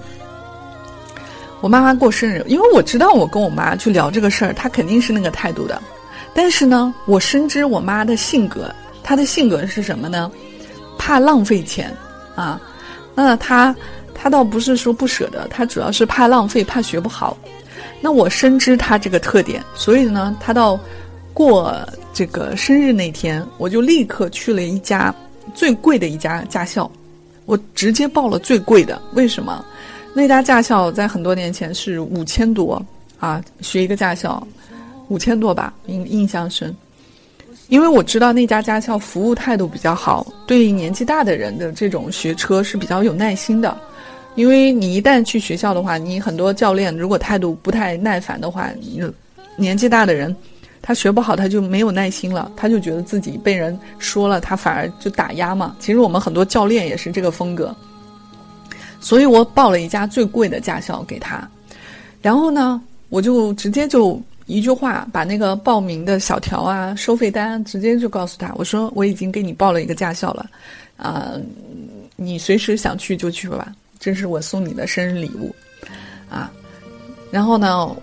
[1.61, 5.79] 我妈妈过生日，因为我知道我跟我妈去聊这个事儿，她肯定是那个态度的，
[6.33, 10.33] 但是呢，我深知我妈的性格，她的性格是什么呢？
[10.97, 11.95] 怕浪费钱
[12.35, 12.59] 啊，
[13.15, 13.77] 那她
[14.15, 17.37] 她倒不是说不舍得，她主要是怕浪费，怕学不好。
[18.01, 20.81] 那我深知她这个特点，所以呢，她到
[21.35, 25.14] 过这个生日那天，我就立刻去了一家
[25.55, 26.90] 最贵的一家驾校，
[27.47, 29.01] 我直接报了最贵的。
[29.14, 29.64] 为什么？
[30.14, 32.85] 那家驾校在很多年前是五千多
[33.18, 34.47] 啊，学一个驾校
[35.09, 36.75] 五千多吧，印印象深。
[37.68, 43.75] 因为我知道那家驾校服务态度比较好，对年纪大的人的这种学车是比较有耐心的。
[44.35, 49.03] 因为你一旦去学校的话，你很多教练如果态度不太耐烦的话，你
[49.57, 50.35] 年纪大的人，
[50.83, 55.77] 他学不好，他就没有耐心了，他就觉得自己被人说了，他反而就打压嘛。
[55.79, 57.75] 其实我们很多教练也是这个风格，
[59.01, 61.49] 所以我报了一家最贵的驾校给他，
[62.21, 70.51] 然后呢，我就直接就一句话把那个报名的小条啊、收费单直接就告诉他，我说我已经给你报了一个驾校了，
[70.97, 71.33] 啊，
[72.16, 73.73] 你随时想去就去吧。
[74.01, 75.55] 这是我送你的生日礼物，
[76.29, 76.51] 啊，
[77.31, 77.97] 然后呢，我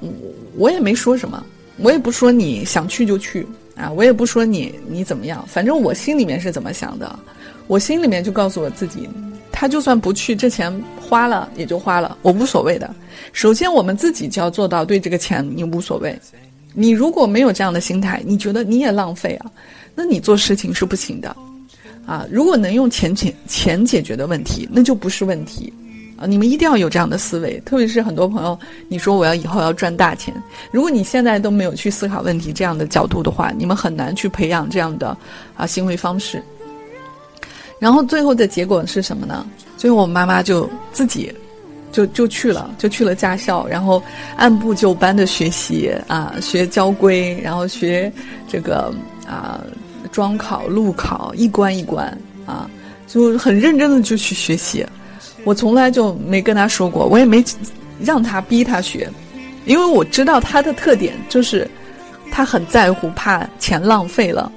[0.55, 1.43] 我也没说什么，
[1.81, 7.17] 我也不说你想去就去啊，我也不说你你怎么样，反正我心里面是怎么想的，
[7.67, 9.07] 我心里面就告诉我自己，
[9.51, 12.93] 他就算不去，这钱花了也就花了，我无所谓的。
[13.31, 16.17] 首先，我们自己就要做到对这个钱你无所谓。
[16.73, 19.51] 你如果没有这样的心态，你觉得你也浪费啊，
[19.95, 21.35] 那你做事情是不行的，
[22.05, 25.73] 啊，如果能用钱钱钱解决的问题，那就不是问题。
[26.19, 30.33] 啊，你们一定要有这样的思维，特别是很多朋友，你说我要以后要赚大钱，
[30.69, 35.15] 如果你现在都没有去思考问题这样的角度的话，你们很难去培养这样的
[35.55, 36.43] 啊行为方式。
[37.79, 39.45] 然后最后的结果是什么呢？
[39.77, 41.33] 最后我妈妈就自己
[41.93, 44.03] 就就去了，就去了驾校，然后
[44.35, 48.11] 按部就班的学习啊，学交规，然后学
[48.45, 48.93] 这个
[49.25, 49.61] 啊
[50.11, 52.05] 桩考、路考，一关一关
[52.45, 52.69] 啊，
[53.07, 54.85] 就很认真的就去学习。
[55.43, 57.43] 我从来就没跟他说过，我也没
[58.03, 59.09] 让他逼他学，
[59.65, 61.69] 因为我知道他的特点就是
[62.31, 64.51] 他很在乎，怕钱浪费了，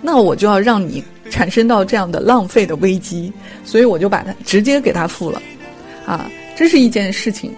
[0.00, 3.32] 那我就要让你产生到这样的浪费的危机，
[3.64, 5.40] 所以我就把他直接给他付了，
[6.06, 6.30] 啊。
[6.54, 7.50] 这是一件事情，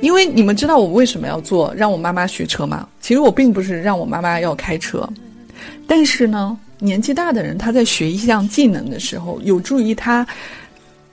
[0.00, 2.86] 因为你们知道我为什么要做让我妈妈学车吗？
[3.00, 5.08] 其实我并不是让我妈妈要开车，
[5.86, 10.26] 但是呢，年纪大的人他在学一项技能的时候，有助于他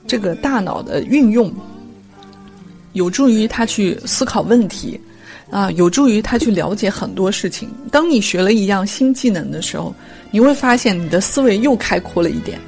[0.09, 1.53] 这个大脑的运用，
[2.93, 4.99] 有助于他去思考问题，
[5.51, 7.69] 啊，有助于他去了解很多事情。
[7.91, 9.93] 当你学了一样新技能的时候，
[10.31, 12.59] 你会发现你的思维又开阔了一点，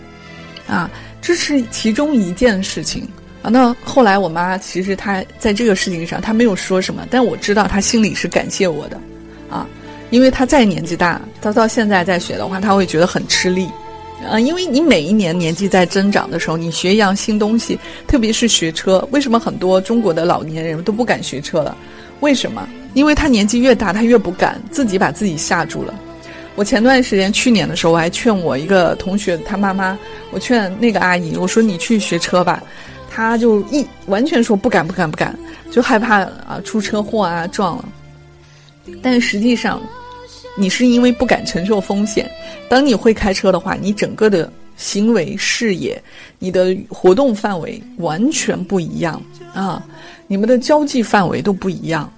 [0.68, 0.88] 啊，
[1.20, 3.08] 这是其中一件事情。
[3.42, 9.02] 啊，那后来我妈其实她在这个事情上她没有说什么，但我知道她心里是感谢我的，
[9.50, 9.66] 啊，
[10.12, 13.68] 因为她再年纪大，她到现在再学的话，她会觉得很吃力，
[14.30, 21.76] 啊，因为你每一年年纪在增长的时候，你学一样新东西，特别是学车，为什么很多中国的老年人都不敢学车了？
[22.20, 22.68] 为什么？
[22.94, 25.94] 因为他年纪越大，他越不敢，自己把自己吓住了。
[26.56, 29.98] 我前段时间去年的时候，我还劝我一个同学他妈妈，
[30.32, 32.62] 我劝那个阿姨，我说你去学车吧。
[33.10, 35.38] 他就一完全说不敢不敢不敢，
[35.70, 37.86] 就害怕啊出车祸啊撞了。
[39.02, 39.82] 但实际上，
[40.58, 42.30] 你是因为不敢承受风险。
[42.70, 46.02] 当你会开车的话，你整个的行为视野、
[46.40, 49.22] 你的活动范围完全不一样
[49.54, 49.84] 啊，
[50.28, 52.12] 你们的交际范围都不一样，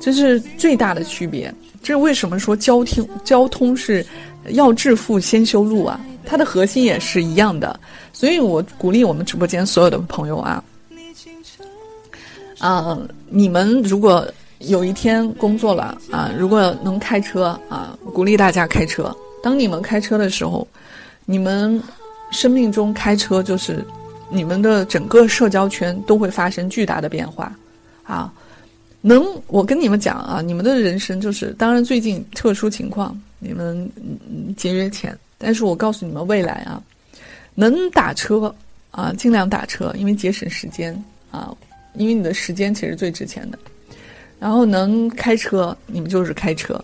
[0.00, 1.52] 这是最大的区别。
[1.82, 4.04] 这为什么说交通交通是
[4.48, 6.00] 要致富先修路啊？
[6.24, 7.78] 它的核心也是一样的。
[8.10, 10.64] 所以我鼓励我们直播间所有的朋友啊，
[12.58, 12.98] 啊，
[13.28, 14.26] 你们如果
[14.66, 19.14] 有一天工作了啊，如果能开车啊，鼓励大家开车。
[19.42, 20.66] 当你们开车的时候，
[21.24, 21.80] 你们
[22.30, 23.84] 生命中开车就是
[24.30, 27.52] 你们的整个社交圈都会发生巨大的变化
[28.04, 28.32] 啊。
[29.00, 33.90] 能，我跟你们讲啊，你们的人生就是，当然最近特殊情况，你们
[34.56, 36.82] 节约钱，但是我告诉你们未来啊。
[37.54, 38.52] 能打车
[38.90, 40.92] 啊，尽量打车，因为节省时间
[41.30, 41.54] 啊，
[41.94, 43.58] 因为你的时间其实最值钱的。
[44.38, 46.82] 然后能开车，你们就是开车，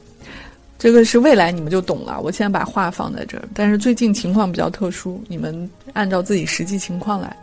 [0.79, 2.21] 这个是未来你们就懂了。
[2.21, 7.37] 我现在把话放在这儿，但是最近情况比较特殊，你们按照自己实际情况来。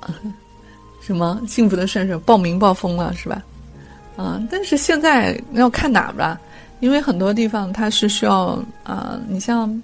[1.00, 3.42] 什么幸福的事事报名报疯了是吧？
[4.16, 6.40] 啊，但是现在要看哪吧，
[6.80, 9.82] 因为很多地方它是需要啊，你像。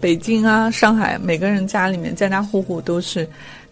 [0.00, 3.28] 北京啊，上海，每个人家里面家家户户都是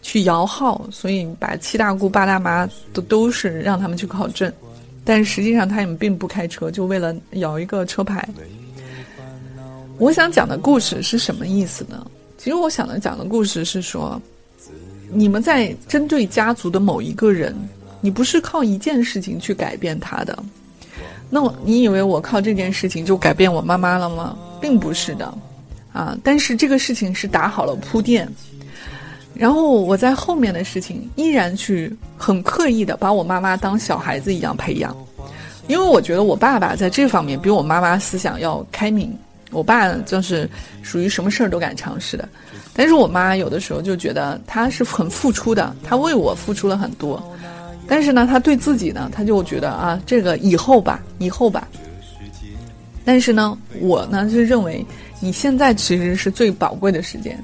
[0.07, 4.51] 去摇号，所以把七大姑八大妈都都是让他们去考证，
[5.05, 8.25] 但实际上他们并不开车，就为了摇一个车牌。
[9.99, 12.07] 我想讲的故事是什么意思呢？
[12.39, 14.23] 其实我想的讲的故事是说，
[15.11, 17.53] 你们在针对家族的某一个人，
[18.01, 20.39] 你不是靠一件事情去改变他的。
[21.29, 24.39] 那我你以为我靠这件事情就改变我妈妈了吗？
[24.61, 25.37] 并不是的。
[25.93, 26.17] 啊！
[26.23, 28.31] 但是这个事情是打好了铺垫，
[29.39, 34.97] 然后我在后面的事情依然去很刻意的把我妈妈当小孩子一样培养，
[35.69, 39.17] 因为我觉得我爸爸在这方面比我妈妈思想要开明。
[39.53, 40.49] 我爸就是
[40.83, 42.29] 属于什么事儿都敢尝试的，
[42.75, 47.23] 但是我妈有的时候就觉得他是很付出的，他为我付出了很多，
[47.87, 51.69] 但是呢，他对自己呢，他就觉得啊，这个以后吧，以后吧。
[53.05, 54.85] 但是呢，我呢是认为。
[55.19, 57.43] 你现在其实是最宝贵的时间，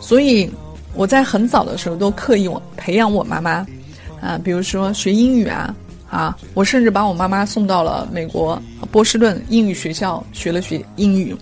[0.00, 0.50] 所以
[0.94, 3.66] 我在很早的时候都刻意我培养我妈妈，
[4.20, 5.74] 啊，比如说学英语啊，
[6.10, 11.34] 啊，我甚至把我妈妈送到了美国波士顿英语学校学了学英语。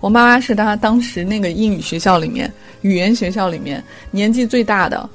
[0.00, 5.08] 我妈妈是她当时那个英语学校里面语言学校里面年纪最大的，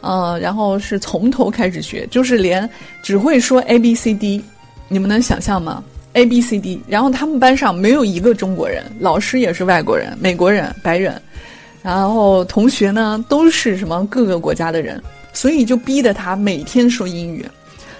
[0.00, 2.68] 呃，然后是从头开始学，就是连
[3.02, 4.42] 只会说 A B C D，
[4.88, 5.82] 你们能想象吗
[6.14, 11.20] ？A B C D，然后他们班上没有一个中国人，老师也是外国人、美国人、白人，
[11.86, 15.00] 然后同学呢都是什么各个国家的人，
[15.32, 17.46] 所以就逼得他每天说英语，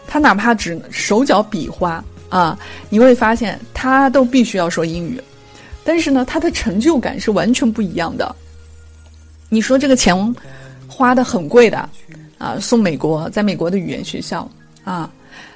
[0.09, 2.59] 他哪怕只手脚比划啊，
[2.91, 5.21] 你会发现他都必须要说英语，
[5.85, 8.35] 但是呢，他的成就感是完全不一样的。
[9.49, 10.35] 你说这个钱
[10.89, 11.89] 花的很贵的
[12.39, 14.51] 啊，送美国，在美国的语言学校
[14.83, 15.09] 啊，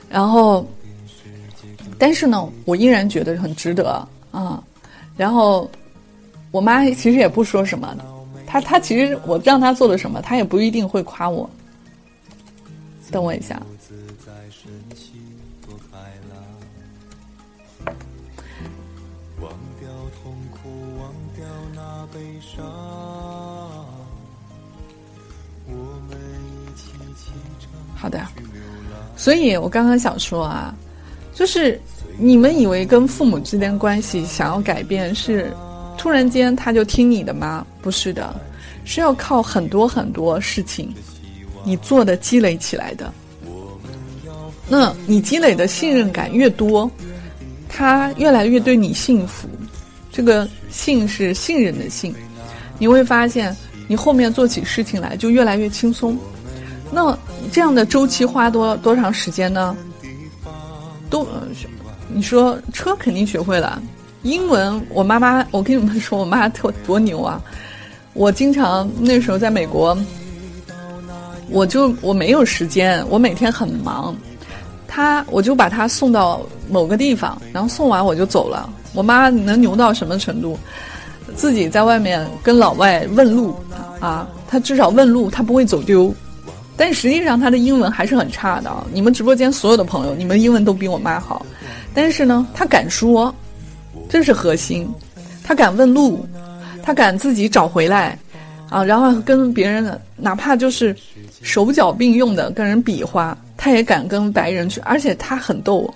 [0.08, 0.64] 然后。
[1.98, 4.62] 但是呢，我依然觉得很值得啊。
[5.18, 5.70] 然后，
[6.50, 7.94] 我妈其实也不说什么
[8.50, 11.48] 他他其实我让他做了什么，他也不一定会夸我。
[13.12, 13.62] 等我一下。
[27.94, 28.26] 好的，
[29.16, 30.74] 所以我刚刚想说啊，
[31.34, 31.80] 就是
[32.18, 35.52] 你们以为跟父母之间关系想要改变是
[36.00, 37.66] 突然间他就听你的吗？
[37.82, 38.34] 不是的，
[38.86, 40.94] 是要靠很多很多事情
[41.62, 43.12] 你做的积累起来的。
[44.66, 46.90] 那你积累的信任感越多，
[47.68, 49.46] 他越来越对你信服。
[50.10, 52.14] 这个信是信任的信，
[52.78, 53.54] 你会发现
[53.86, 56.16] 你后面做起事情来就越来越轻松。
[56.90, 57.16] 那
[57.52, 59.76] 这样的周期花多多长时间呢？
[61.10, 61.26] 都，
[62.08, 63.82] 你说车肯定学会了，
[64.22, 67.40] 英文我妈妈，我跟你们说，我妈特多牛啊！
[68.12, 69.96] 我经常那时候在美国，
[71.48, 74.14] 我就我没有时间，我每天很忙，
[74.86, 78.70] 她我就把她送到某个地方，然后送完我就走了。
[78.92, 80.58] 我妈能牛到什么程度？
[81.34, 83.56] 自己在外面跟老外问路
[84.00, 86.14] 啊，她至少问路，她不会走丢。
[86.76, 88.70] 但实际上，他的英文还是很差的。
[88.90, 91.44] 你们直播间所有的朋友，你们英文都比我妈好。
[91.92, 93.34] 但是呢，他敢说，
[94.10, 94.86] 这是核心。
[95.42, 96.26] 他敢问路，
[96.82, 98.18] 他敢自己找回来，
[98.68, 100.94] 啊，然后跟别人哪怕就是
[101.42, 105.92] 手脚并用的跟人比划，他也敢跟白人去，而且他很逗。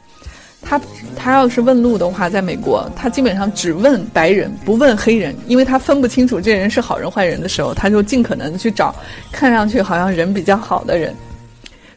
[0.67, 0.81] 他
[1.15, 8.95] 他要是问路的话，在美国，他基本上只问白人，不问黑人，因为他分不清楚这人是好人坏人的时候，他就尽可能去找
[9.31, 11.15] 看上去好像人比较好的人。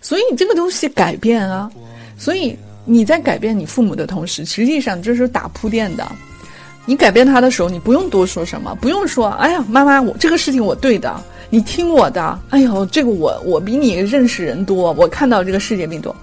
[0.01, 1.71] 所以这个东西改变啊，
[2.17, 6.09] 所以你在改变你父母的同时，实际上这是打铺垫的。
[6.85, 12.39] 你改变他的时候，你不用多说什么，不用说，哎呀，妈妈，我这个事情我对的，你听我的。
[12.49, 16.15] 哎呦，这个我我比你认识人多，我看到这个世界比多。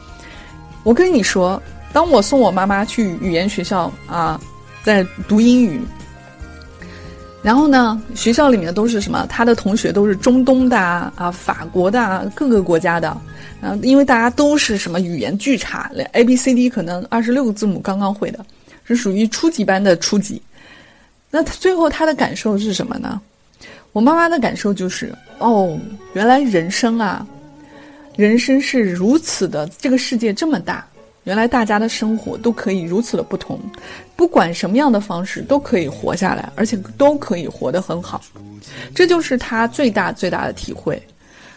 [0.82, 1.62] 我跟你说。
[1.92, 4.40] 当我送我妈妈去语言学校啊，
[4.82, 5.80] 在读英语，
[7.44, 9.26] 然后呢，学校里面都是什么？
[9.28, 13.14] 他的同学都是中东的啊，啊，法国的啊，各个国家的。
[13.60, 18.42] 然后，因为大家都是什么语言巨差，连 A B C D 可能二十六个字母刚刚会的，
[18.84, 20.40] 是属于初级班的初级。
[21.30, 23.20] 那他最后他的感受是什么呢？
[23.92, 25.78] 我妈妈的感受就是：哦，
[26.14, 27.26] 原来人生啊，
[28.16, 30.86] 人生是如此的，这个世界这么大。
[31.24, 33.58] 原来大家的生活都可以如此的不同，
[34.14, 38.20] 不管什么样的方式都可以活下来，而且都可以活得很好，
[38.94, 41.02] 这就是他最大最大的体会，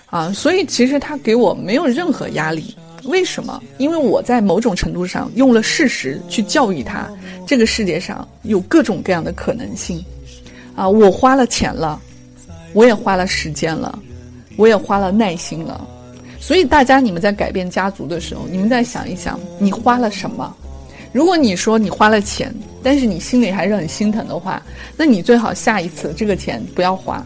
[0.06, 3.62] 啊，所以其实他给我没有任何压力，为什么？
[3.78, 7.10] 因为我在某种程度上用了事实去教育他，
[7.46, 10.04] 这个世界上有各种各样的可能性，
[10.76, 12.02] 啊，我花了钱了，
[12.72, 14.00] 我也花了时间了，
[14.56, 15.86] 我也花了耐心了。
[16.48, 20.56] 所以，大家你们在改变家族的时候，你们再想一想，你花了什么？
[21.12, 24.64] 如果你说你花了钱，但是你心里还是很心疼的话，
[24.96, 27.22] 那你最好下一次这个钱不要花，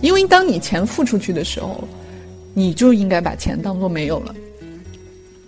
[0.00, 1.86] 因为当你钱付出去的时候，
[2.54, 4.34] 你就应该把钱当做没有了。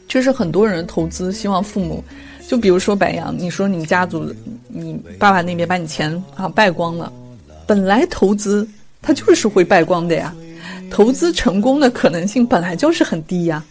[0.07, 2.05] 就是很多人投资，希望父母，
[2.47, 4.31] 就比如说白羊，你说你家族，
[4.69, 7.11] 你爸爸那边把你钱啊败光了，
[7.67, 8.69] 本来投资
[9.01, 10.35] 它就是会败光的呀。
[10.91, 13.63] 投资成功的可能性本来就是很低呀，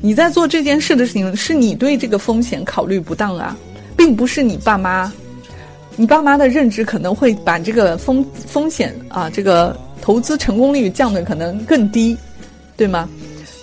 [0.00, 3.56] 你在做这件事的事情是你对这个风险考虑不当啊，
[3.96, 5.12] 并不是你爸妈，
[5.96, 12.16] 你爸妈的认知可能会把这个风风险啊，这个投资成功率降的可能更低，
[12.76, 13.08] 对吗？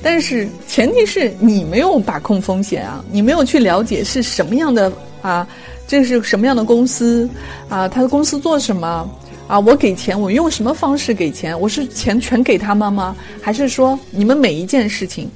[0.02, 4.92] 但是前提是你没有把控风险啊，你没有去了解是什么样的
[5.22, 5.48] 啊，
[5.88, 7.30] 这是什么样的公司
[7.70, 9.10] 啊，他的公司做什么。
[9.54, 11.58] 啊，我给钱，我用什么方式给钱？
[11.62, 13.16] 我是钱全给他们吗？
[13.40, 15.30] 还是说你们每一件事情，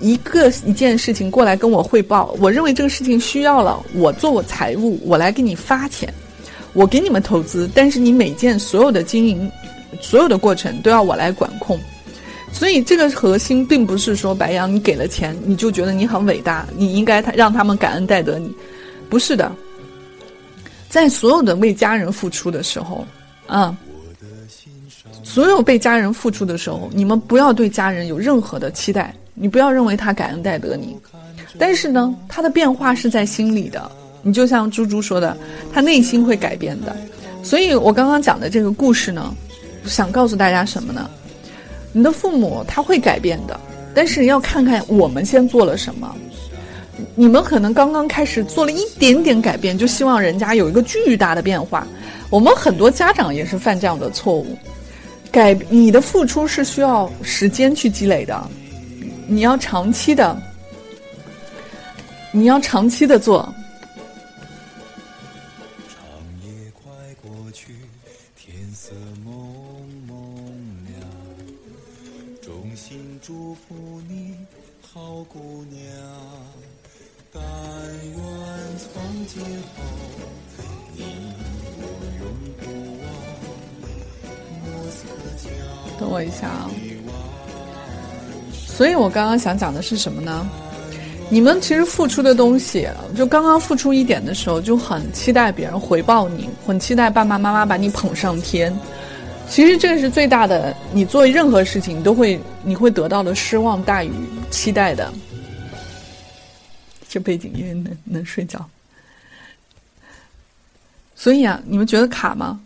[0.00, 2.36] 一个一件事情过来跟我汇报？
[2.38, 6.12] 我认为这个事情需要了，我做我财务，我来给你发钱，
[6.74, 9.50] 我给你们投资，但是你每件所有的经营，
[9.98, 11.80] 所有的过程都要我来管控。
[12.52, 18.54] 所以这个核心并不是说白羊你给了钱你就觉得你很伟大，你应该他让他们感恩戴德你，
[19.08, 19.50] 不是的，
[20.90, 23.06] 在所有的为家人付出的时候。
[23.46, 23.76] 啊！
[25.22, 30.96] 所有被家人付出的时候，你们不要对家人有任何的期待，你不要认为他感恩戴德你。
[31.58, 33.90] 但是呢，他的变化是在心里的。
[34.22, 35.36] 你就像猪猪说的，
[35.72, 36.96] 他内心会改变的。
[37.42, 39.34] 所以我刚刚讲的这个故事呢，
[39.84, 41.08] 想告诉大家什么呢？
[41.92, 43.60] 你的父母他会改变的，
[43.94, 46.16] 但是要看看我们先做了什么。
[47.14, 51.86] 你们可能刚刚开始做了一点点改变，就希望人家有一个巨大的变化。
[52.34, 54.58] 我们很多家长也是犯这样的错误，
[55.30, 58.50] 改你的付出是需要时间去积累的，
[59.28, 60.36] 你要长期的，
[62.32, 63.42] 你要长期的做。
[65.86, 66.02] 长
[66.42, 66.90] 夜快
[67.22, 67.72] 过去，
[68.36, 68.90] 天色
[69.24, 69.32] 蒙
[70.08, 70.34] 蒙
[70.88, 70.98] 亮，
[72.42, 74.34] 衷心祝福你，
[74.82, 75.80] 好姑娘，
[77.32, 78.18] 但愿
[78.76, 79.40] 从今
[79.76, 79.84] 后
[80.96, 81.04] 你
[85.98, 86.70] 等我一下啊！
[88.66, 90.48] 所以我刚刚想讲的是什么呢？
[91.30, 98.76] 你们其实付出的东西，就刚刚付出一点的时候，就很期待别人回报你，很期待爸爸妈妈把你捧上天。
[99.48, 104.10] 其实这是最大的，你做任何事情，都会你会得到的失望大于
[104.50, 105.12] 期待的。
[107.08, 108.64] 这背景音乐能能睡着。
[111.14, 112.60] 所以啊，你们觉得卡吗？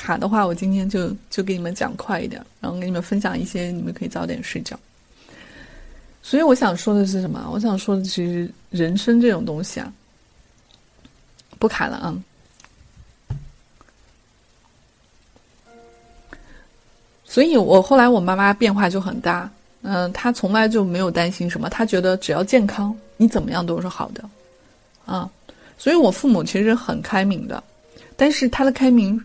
[0.00, 4.78] 卡的话，我今天就就给你们讲快一点，然后给你们分享一些，你们可以早点睡觉。
[6.22, 7.48] 所以我想说的是什么？
[7.52, 9.92] 我想说的其实人生这种东西啊，
[11.58, 12.16] 不卡了啊。
[17.24, 19.48] 所以我后来我妈妈变化就很大，
[19.82, 24.28] 嗯，她从来就没有担心什么，她觉得只要健康，你怎么样都是好的，
[25.06, 25.30] 啊，
[25.78, 27.62] 所以我父母其实很开明的，
[28.16, 29.22] 但是他的开明，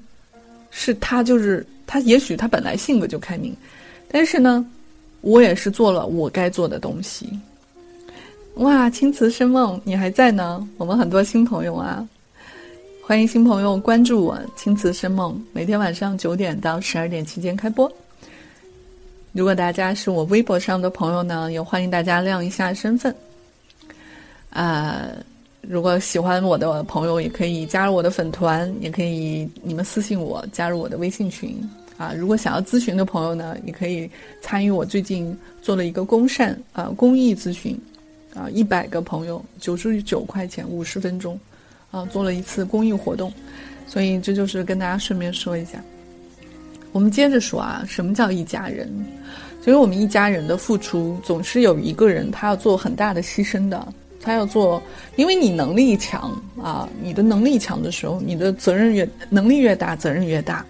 [0.78, 3.56] 是他就是他也许他本来性格就开明，
[4.10, 4.64] 但是呢，
[5.22, 7.30] 我也是做了我该做的东西。
[8.56, 12.06] 哇，青瓷生梦你还在呢，我们很多新朋友啊，
[13.02, 17.90] 欢迎新朋友关注我青瓷生梦，每天晚上九点到十二点期间开播。
[19.32, 23.16] 如果大家是我微博上的朋友呢，也欢迎大家亮一下身份。
[24.50, 25.08] 啊，
[25.68, 31.58] 如果喜欢我的朋友，也可以加入我的粉团，也可以你们私信我加入我的微信群。
[31.98, 34.10] 啊，如果想要咨询的朋友呢，也可以
[34.42, 37.80] 参与我最近做了一个公善啊公益咨询，
[38.34, 41.40] 啊一百个朋友九十九块钱五十分钟，
[41.92, 43.32] 啊做了一次公益活动，
[43.88, 45.82] 所以这就是跟大家顺便说一下。
[46.92, 48.90] 我们接着说啊，什么叫一家人？
[49.62, 53.88] 所以我们一家人的付出，总是有一个人他要做很大的牺牲的，
[54.26, 54.82] 他要做，
[55.16, 60.66] 因为你能力强啊，你的能力强的时候，你的责任越能力越大，责任越大。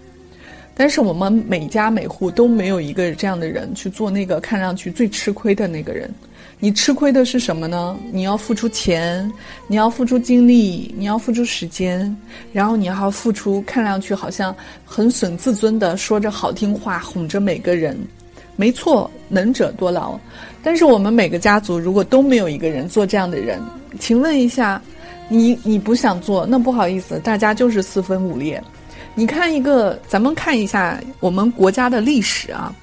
[0.78, 6.14] 但是我们每家每户都没有一个这样的人去做那个看上去最吃亏的那个人。
[6.58, 7.98] 你吃亏的是什么呢？
[8.12, 9.30] 你要付出钱，
[9.66, 12.14] 你要付出精力，你要付出时间，
[12.52, 14.54] 然后你还要付出看上去好像
[14.84, 17.98] 很损自尊的说着好听话哄着每个人。
[18.54, 20.18] 没错，能者多劳。
[20.66, 23.62] 但是我们每个家族如果都没有一个人做这样的人，
[24.00, 24.82] 请问一下，
[25.28, 28.60] 你你不想做，那不好意思，大家就是四分五裂。
[29.14, 32.74] 你看一个，咱们看一下我们国家的历史啊。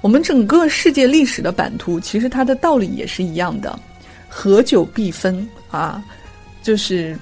[0.00, 3.78] 我们整个世界历史的版图，其实它的道理也是一样的，
[4.28, 6.02] 合久必分啊，
[6.64, 7.16] 就是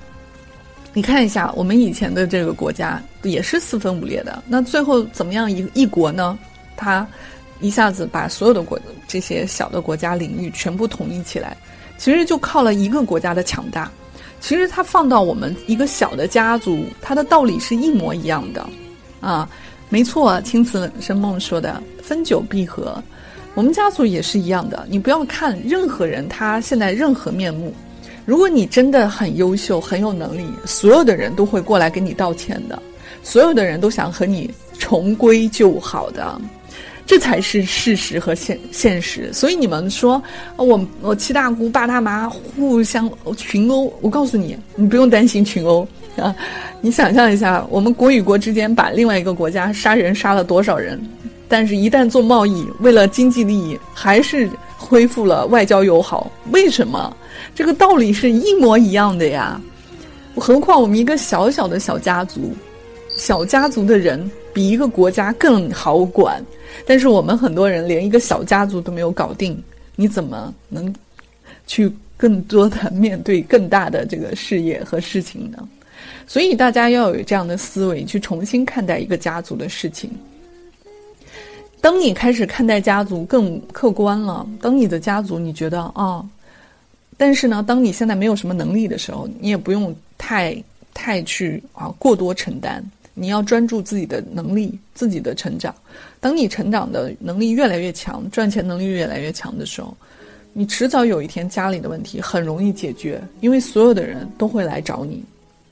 [0.94, 6.38] 你看一下我们以前的这个国家也是四分五裂的，那最后怎么样一一国呢？
[6.78, 7.06] 它
[7.60, 8.78] 一下子把所有的国
[9.08, 11.56] 这些小的国家领域全部统一起来，
[11.96, 13.90] 其实就靠了一个国家的强大。
[14.40, 18.64] 其实它放到我们一个小的家族，它的道理是一模一样的
[19.20, 19.50] 啊。
[19.88, 23.02] 没错，青瓷生梦说的“分久必合”，
[23.56, 24.86] 我们家族也是一样的。
[24.90, 27.74] 你不要看任何人他现在任何面目，
[28.26, 32.80] 如果你真的很优秀、很有能力，所有的人都会过来给你道歉的，
[33.22, 36.38] 所有的人都想和你重归旧好的，
[37.08, 39.32] 这才是事实和现现实。
[39.32, 40.22] 所以你们说
[40.56, 45.88] 我我七大姑八大妈互相群殴，我告诉你，你不用担心群殴。
[46.16, 46.34] 啊，
[46.82, 51.00] 你想象一下，我们国与国之间把另外一个国家杀人杀了多少人？
[51.48, 56.30] 但是，一旦做贸易，为了经济利益，还是恢复了外交友好。
[56.50, 57.16] 为什么？
[57.54, 59.58] 这个道理是一模一样的呀。
[60.36, 62.52] 何况我们一个小小的小家族，
[63.18, 66.42] 小家族的人比一个国家更好管。
[66.86, 69.62] 但是我们很多人连一个小家族都没有搞定，
[69.96, 70.94] 你怎么能
[71.66, 75.68] 去更多的面对更大的这个事业和事情呢？
[76.26, 80.10] 所以大家要有这样的思维，去重新看待一个家族的事情。
[81.80, 86.24] 当你开始看待家族更客观了，当你的家族你觉得啊，
[87.16, 90.56] 但是呢，当你现在没有什么能力的时候，你也不用太
[90.92, 92.84] 太去啊过多承担。
[93.18, 95.74] 你要专注自己的能力、自己的成长。
[96.20, 99.96] 当你成长的能力越来越强，赚钱能力越来越强的时候，
[100.52, 105.22] 你迟早有一天家里的问题很容易解决，因为所有的人都会来找你。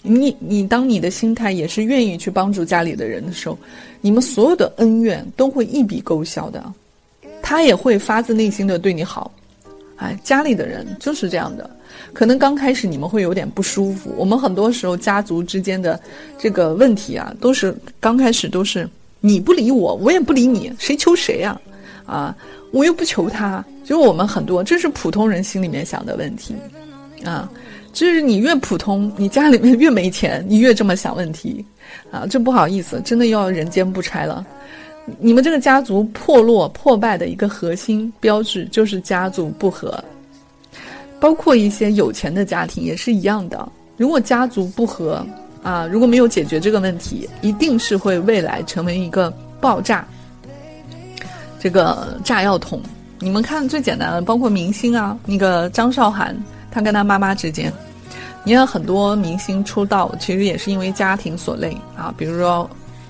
[0.02, 3.58] 你你当你的心态也是愿意去帮助家里的人的时候，
[4.00, 6.72] 你们所有的恩怨都会一笔勾销的，
[7.42, 9.32] 他也会发自内心的对你好
[9.96, 11.68] 哎，家里的人就是这样的，
[12.16, 14.10] 可能刚开始你们会有点不舒服。
[14.16, 16.00] 我们很多时候家族之间的
[16.38, 18.88] 这个问题啊，都是刚开始都是
[19.20, 21.60] 你不理我，我也不理你，谁求谁呀？
[22.06, 22.34] 啊，
[22.70, 26.54] 我又不求他，就我们很多，这是普通人心里面想的问题，
[27.22, 27.50] 啊，
[27.92, 31.62] 就是你越普通，你家里面越没钱，你越这么想问题，
[32.10, 34.42] 啊，这不好意思，真的要人间不拆了。
[35.18, 40.02] 你们这个家族破落破败的一个核心标志就是家族不和，
[41.20, 43.68] 包括一些有钱的家庭也是一样的。
[43.96, 45.26] 如果家族不和
[45.62, 50.06] 啊，如果没有解决这个问题，一定是会未来成为一个爆炸
[51.58, 52.80] 这个炸药桶。
[53.18, 56.36] 你们看最简单的，包括明星啊，那个张韶涵，
[56.70, 57.72] 她跟她妈妈之间，
[58.44, 62.68] 你看很多明星出道其实也是因为家庭所累啊，比如说。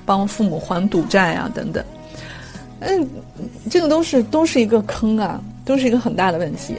[0.09, 1.85] 帮父母还赌债啊，等等，
[2.79, 3.09] 嗯，
[3.69, 6.77] 这个都是都是一个坑啊，都是一个很大的问题。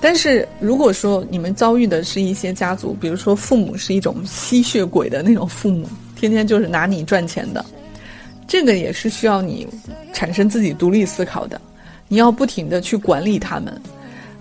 [0.00, 7.64] 但是如果说你们遭遇的是一些家族，比如说父母是一种吸血鬼的那种父母，天天就是拿你赚钱的，
[8.46, 9.66] 这个也是需要你
[10.12, 11.60] 产生自己独立思考的，
[12.08, 13.80] 你要不停的去管理他们。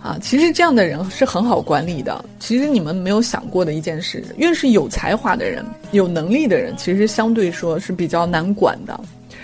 [0.03, 2.23] 啊，其实这样的人是很好管理的。
[2.39, 8.99] 其实你们没有想过的一件事，越是有才华的人、有能力的人，其实相对说是比较难管的。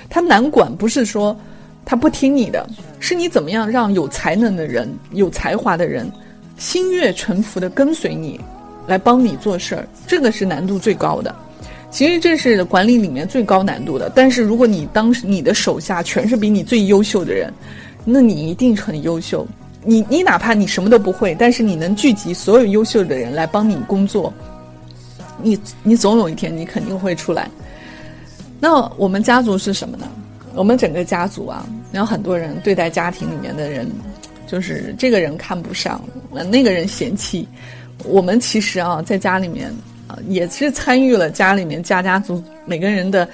[0.08, 1.36] 他难管不是说
[1.84, 2.66] 他不听你的，
[3.00, 6.10] 是你怎么样让有才能的人、有才华的人
[6.58, 8.40] 心悦诚服的跟随你，
[8.88, 11.36] 来帮你做事儿，这个是难度最高的。
[11.90, 14.10] 其实这是管理里面最高难度的。
[14.16, 17.52] 但是如果你当时你的手下全是比你最优秀的人，
[18.06, 19.46] 那你一定很优秀。
[19.84, 24.32] 你你哪怕你什么都不会，但是你能聚集所有优秀的人来帮你工作，
[25.42, 27.50] 你你总有一天你肯定会出来。
[28.60, 30.08] 那我们家族是什么呢？
[30.56, 33.90] 我们整个家族啊，然后很多人对待家庭里面的人，
[34.48, 37.48] 就是这个人看不上，那那个人嫌弃。
[38.06, 39.72] 我们其实啊，在家里面
[40.08, 43.28] 啊，也是参与了家里面家家族每个人的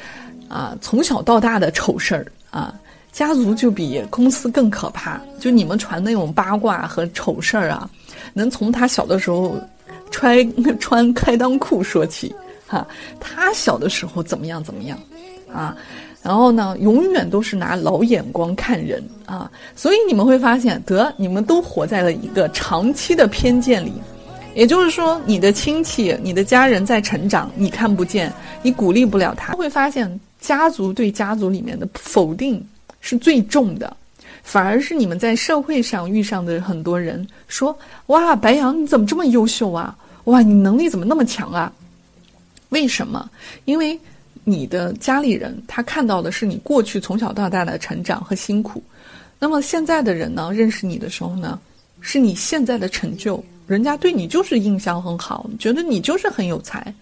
[0.48, 2.74] 啊从小到大的丑事儿啊。
[3.14, 7.90] 家族就比公司更可怕，就你们传那种八卦和丑事儿啊，
[8.32, 9.56] 能从他小的时候
[10.12, 10.38] 穿
[10.78, 12.36] 穿开裆裤说起，
[12.68, 12.88] 哈，
[13.20, 15.00] 他小的时候怎么样怎么样，
[15.52, 15.76] 啊，
[16.28, 23.94] 然后呢，永远都是拿老眼光看人啊，所以你们会发现，得你们都活在了一个长期的偏见里，
[24.54, 28.30] 也就是说，你的亲戚、你的家人在成长，你看不见，
[28.62, 32.62] 你鼓励不了他，会发现家族对家族里面的否定。
[33.00, 33.96] 是最重的，
[34.44, 37.74] 反而是你们在社会上遇上的很多人说
[38.08, 39.96] ：“哇，白羊你怎么这么优秀啊？
[40.26, 41.72] 哇，你能力怎么那么强啊？”
[42.68, 43.30] 为什么？
[43.64, 43.98] 因为
[44.50, 48.82] 你的家里人他看到的是你过去从小到大的成长和辛苦，
[49.38, 51.60] 那么现在的人呢，认识你的时候呢，
[52.00, 56.94] 是你现在的成就，人家对你就是印象很好，觉得你就是很有才，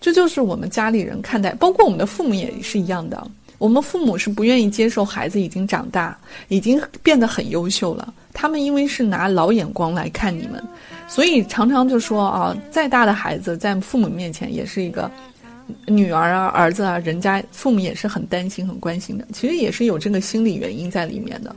[0.00, 3.24] 这就是我们家里人看待，包括我们的父母也是一样的。
[3.58, 6.18] 我们父母是不愿意接受孩子已经长大，
[6.48, 8.12] 已经变得很优秀了。
[8.32, 10.60] 他们因为是拿老眼光来看你们，
[11.08, 15.10] 所以常常就说啊，再大的孩子在父母面前也是一个
[15.86, 19.26] 女儿啊、儿子啊，人家父母也是很担心、很关心的。
[19.32, 21.54] 其实也是有这个心理原因在里面的。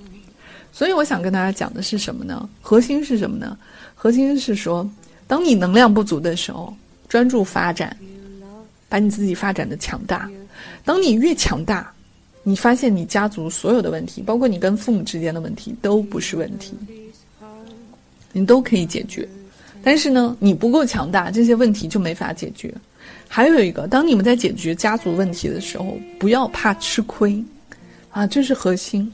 [0.72, 2.50] 所以我想跟大家讲的是什么呢？
[2.62, 3.58] 核心是什么呢？
[3.94, 4.90] 核心是说，
[5.28, 6.74] 当你能量不足的时候，
[7.10, 7.96] 专注发展，
[8.88, 10.30] 把你自己发展的强大。
[10.86, 11.92] 当你越强大，
[12.44, 16.74] 你发现你家族所有的问题，包括你跟父母之间的问题，都不是问题，
[18.32, 19.28] 你都可以解决。
[19.84, 22.74] 但是呢，你不够强大，这些问题就没法解决。
[23.34, 27.42] 还有一个，当你们在解决家族问题的时候，不要怕吃亏，
[28.10, 29.10] 啊，这是核心。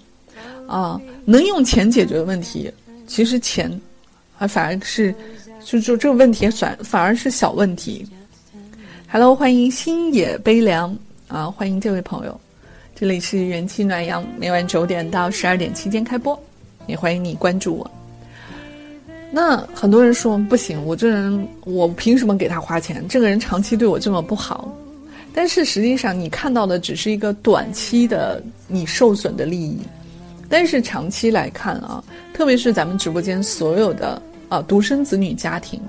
[0.65, 2.71] 啊，能用钱解决的问题，
[3.05, 3.69] 其实钱，
[4.39, 5.13] 啊，反而是，
[5.63, 8.07] 就就这个问题反反而是小问题。
[9.07, 10.97] Hello，欢迎星野悲凉
[11.27, 11.45] 啊！
[11.45, 12.37] 欢迎这位朋友，
[12.95, 16.37] 这里是元气暖阳，每晚九点到十二点期间开播，
[16.87, 17.91] 也欢迎你关注我。
[19.31, 23.05] 那很多人说不行，我这人我凭什么给他花钱？
[23.07, 24.73] 这个人长期对我这么不好，
[25.33, 29.79] 但是实际上你看到的只是一个短期的你受损的利益，
[30.47, 32.03] 但是长期来看啊，
[32.33, 35.81] 特别是咱们直播间所有的啊独生子女家庭，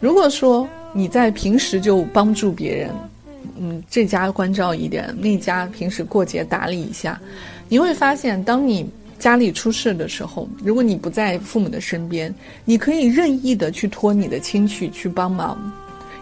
[0.00, 0.68] 如果说。
[0.92, 2.90] 你在平时就帮助别人，
[3.56, 7.16] 嗯，这家关照一点，那家平时过节打理一下，
[7.68, 8.90] 你会发现，当你
[9.20, 15.56] 家里出事的时候，如果你不在父母的身边，你可以任意的去托你的亲戚去帮忙，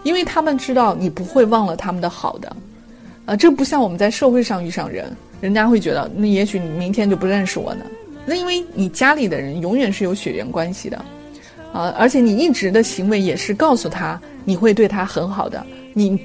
[0.03, 2.55] 因为他们知道你不会忘了他们的好的，
[3.25, 7.85] 啊，这不像我们在社会上遇上人，人家会觉得，那也许你明天就不认识我呢，
[8.25, 10.97] 那因为你家里的人永远是有血缘关系的，
[11.71, 16.19] 啊，而且你一直的行为也是告诉他你会对他很好的，你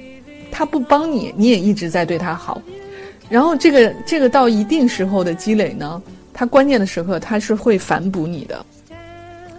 [0.51, 2.61] 他不帮你，你也一直在对他好，
[3.29, 6.01] 然后这个这个到一定时候的积累呢，
[6.35, 8.63] 他关键的时刻他是会反哺你的。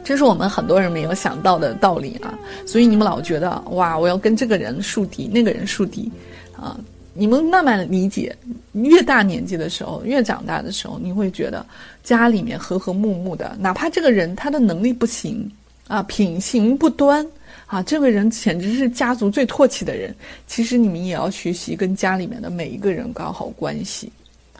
[0.04, 2.32] 这是我们很多人没有想到的道理啊，
[2.64, 6.08] 所以你们老觉得哇，我要跟这个人树敌，那个人树敌，
[6.54, 6.78] 啊，
[7.12, 8.36] 你们慢慢理解，
[8.74, 11.66] 越大年纪的时候，越长大的时候，你会觉得
[12.04, 15.50] 家里面和和睦睦的，哪怕这个人他的能力不行
[15.88, 17.26] 啊，品行不端
[17.66, 20.14] 啊，这个人简直是家族最唾弃的人，
[20.46, 24.12] 其实你们也要学习跟家里面的每一个人搞好关系，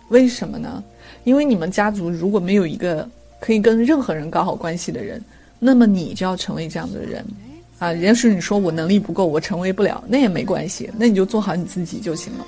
[0.08, 0.82] 为什么呢？
[1.26, 3.06] 因为你们家族如果没有一个
[3.40, 5.20] 可以跟任何人搞好关系的人。
[5.58, 7.24] 那么你就要成为这样的人，
[7.78, 12.46] 啊，要是你说我能力不够，我成为不了，那也没关系，那你就做好你自己就行了。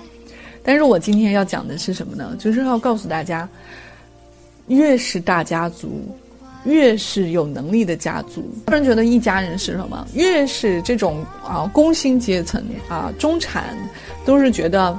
[0.62, 2.36] 但是我今天要讲的是什么呢？
[2.38, 3.48] 就是要告诉大家，
[4.66, 6.06] 越是大家族，
[6.66, 10.06] 越是有能力的家族，个人觉得一家人是什么？
[10.12, 13.74] 越是这种啊工薪阶层啊中产，
[14.26, 14.96] 都是觉得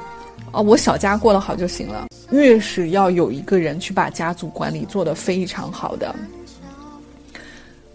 [0.52, 2.08] 啊我小家过得好就行了。
[2.32, 6.14] 越是要有一个人去把家族管理做得非常好的。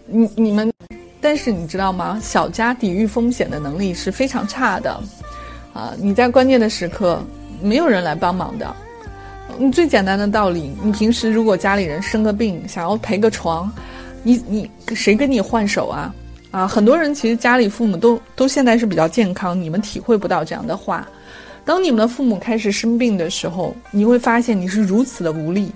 [0.05, 0.71] 你你们，
[1.19, 2.19] 但是你知道吗？
[2.21, 5.01] 小家抵御风险的能力是非常差的，
[5.73, 5.93] 啊！
[5.97, 7.19] 你在关键的时刻
[7.61, 8.75] 没有人来帮忙的。
[9.57, 13.71] 你最简单的道理，你平时如果家里人生个病，想要陪个床，
[14.21, 16.13] 你你谁跟你换手啊？
[16.51, 16.67] 啊！
[16.67, 21.07] 很多人其实家里父母都都现在是比较健康，你们体会不到这样的话。
[21.65, 25.71] 当你们的父母开始生病的时候，你会发现你是如此的无力。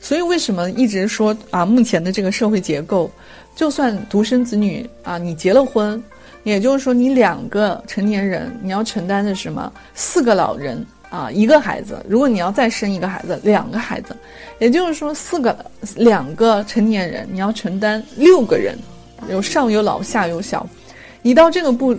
[0.00, 1.66] 所以为什么一直说啊？
[1.66, 3.10] 目前的这个社会结构。
[3.56, 6.02] 就算独生子女啊，你结了婚，
[6.42, 9.72] 也就是说你两个成年人，你要承担的是什么？
[9.94, 12.04] 四个老人啊，一个孩子。
[12.08, 14.16] 如果你要再生一个孩子，两个孩子，
[14.58, 15.56] 也就是说四个
[15.96, 18.76] 两个成年人，你要承担六个人，
[19.30, 20.66] 有上有老下有小。
[21.22, 21.96] 你到这个不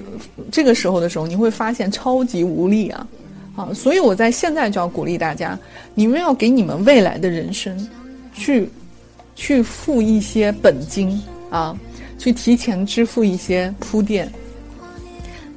[0.51, 3.07] 这个时候的时候，你会发现超级无力啊
[3.55, 3.69] 啊！
[3.73, 5.57] 所以我在现在就要鼓励大家，
[5.93, 7.89] 你们要给你们未来的人生
[8.33, 8.69] 去
[9.35, 11.21] 去付一些本金。
[11.51, 11.77] 啊，
[12.17, 14.29] 去提前支付一些铺垫。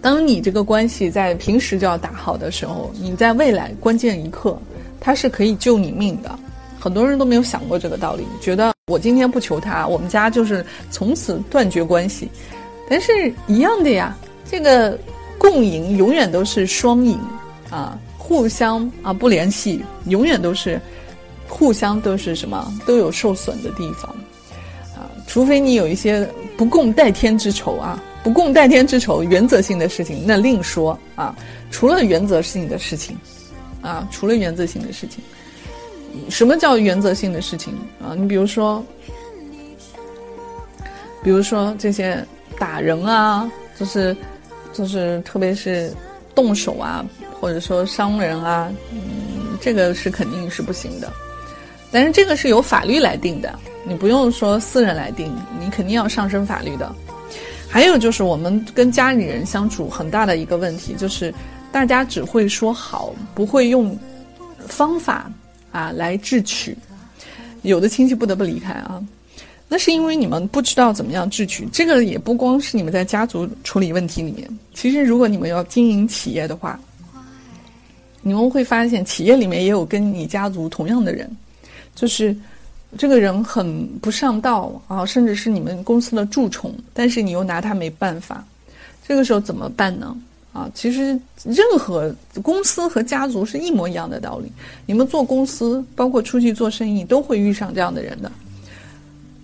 [0.01, 4.57] 当你这个关系在平时就要打好的时候，你在未来关键一刻，
[5.01, 6.39] 他是可以救你命的。
[6.79, 12.29] 很多人都没有想过这个道理，觉得我今天不求他，我们家就是从此断绝关系。
[12.89, 14.17] 但是一样的呀，
[14.49, 14.97] 这个
[15.37, 17.19] 共赢永远都是双赢
[17.71, 20.81] 啊，互相啊不联系，永远都是
[21.47, 24.11] 互相都是什么都有受损的地方。
[24.97, 31.37] 啊除非你有一些不共戴天之仇啊，不共戴天之仇，原则性的事情那另说啊。
[31.71, 33.15] 除了原则性的事情，
[33.83, 35.23] 啊，除了原则性的事情，
[36.31, 38.17] 什么叫原则性的事情啊？
[38.17, 38.83] 你比如说，
[41.23, 42.25] 比如说这些
[42.59, 43.49] 打人啊，
[43.79, 44.17] 就是，
[44.73, 45.93] 就是特别是
[46.39, 47.05] 动手啊，
[47.41, 51.13] 或者说伤人啊，嗯，这个是肯定是不行的。
[51.91, 53.53] 但是这个是由法律来定的。
[53.85, 56.95] 你不用说私人来定，你肯定要上升法律的。
[57.69, 61.35] 还有就是我们跟家里人相处很大的一个问题，就是
[61.73, 63.99] 大家只会说好，不会用
[64.61, 65.29] 方法
[65.73, 66.77] 啊来智取。
[67.63, 69.03] 有的亲戚不得不离开啊，
[69.69, 71.69] 那是因为你们不知道怎么样智取。
[71.73, 76.79] 这个也不光是你们在家族处理问题里面，其实如果你们要经营企业的话，
[78.23, 81.31] 你们会发现企业里面也有跟你家族同样的人，
[81.95, 82.37] 就是。
[82.97, 88.43] 这个人很不上道啊，甚至是你们公司的蛀虫，但是你又拿他没办法，
[89.07, 90.17] 这个时候怎么办呢？
[90.55, 91.09] 啊，其实
[91.45, 92.11] 任何
[92.41, 94.51] 公司和家族是一模一样的道理。
[94.87, 98.33] 你们做公司，包括出去做生意，都会遇上这样的人的。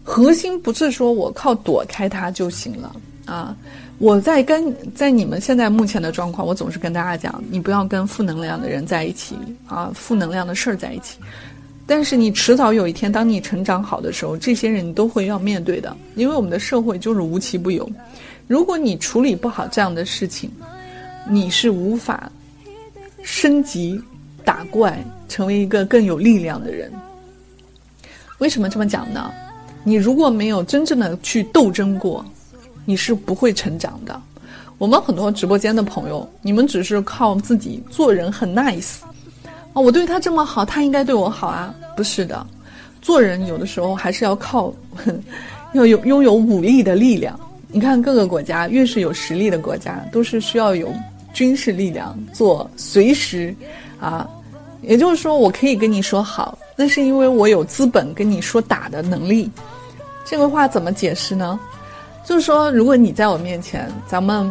[0.04, 2.94] 核心不是说我靠躲开他就行了
[3.24, 3.56] 啊！
[3.98, 9.34] 我在跟在你们现在目前的状况，我总是跟大家讲，你不要跟负能量的人在一起
[9.66, 11.16] 啊，负能量的事儿在一起。
[11.86, 17.90] 但是你迟早有一天，当你成长好的时候，这些人你都会要面对的，因为我们的社会就是无奇不有。
[18.46, 20.50] 如果你处理不好这样的事情，
[21.30, 22.30] 你是无法
[23.22, 23.98] 升级
[24.44, 26.92] 打怪，成为一个更有力量的人。
[28.38, 29.32] 为什么这么讲呢？
[29.84, 32.24] 你如果没有真正的去斗争过，
[32.86, 34.20] 你是不会成长的。
[34.78, 38.96] 我们很多直播间的朋友，你们只是靠自己做人很 nice。
[39.72, 41.74] 哦，我对他这么好，他应该对我好啊？
[41.96, 42.44] 不是的，
[43.02, 44.72] 做人有的时候还是要靠，
[45.74, 47.38] 要有拥有武力的力量。
[47.68, 50.92] 你看各个国家，越是有实力的国家，都是需要有
[51.32, 53.54] 军事力量做随时，
[54.00, 54.28] 啊，
[54.82, 59.50] 也就是说，我可以跟你说好，那是因为我有资本跟你说打的能力。
[60.24, 61.58] 这个话怎么解释呢？
[62.24, 64.50] 就是说，如果你在我面前，咱们，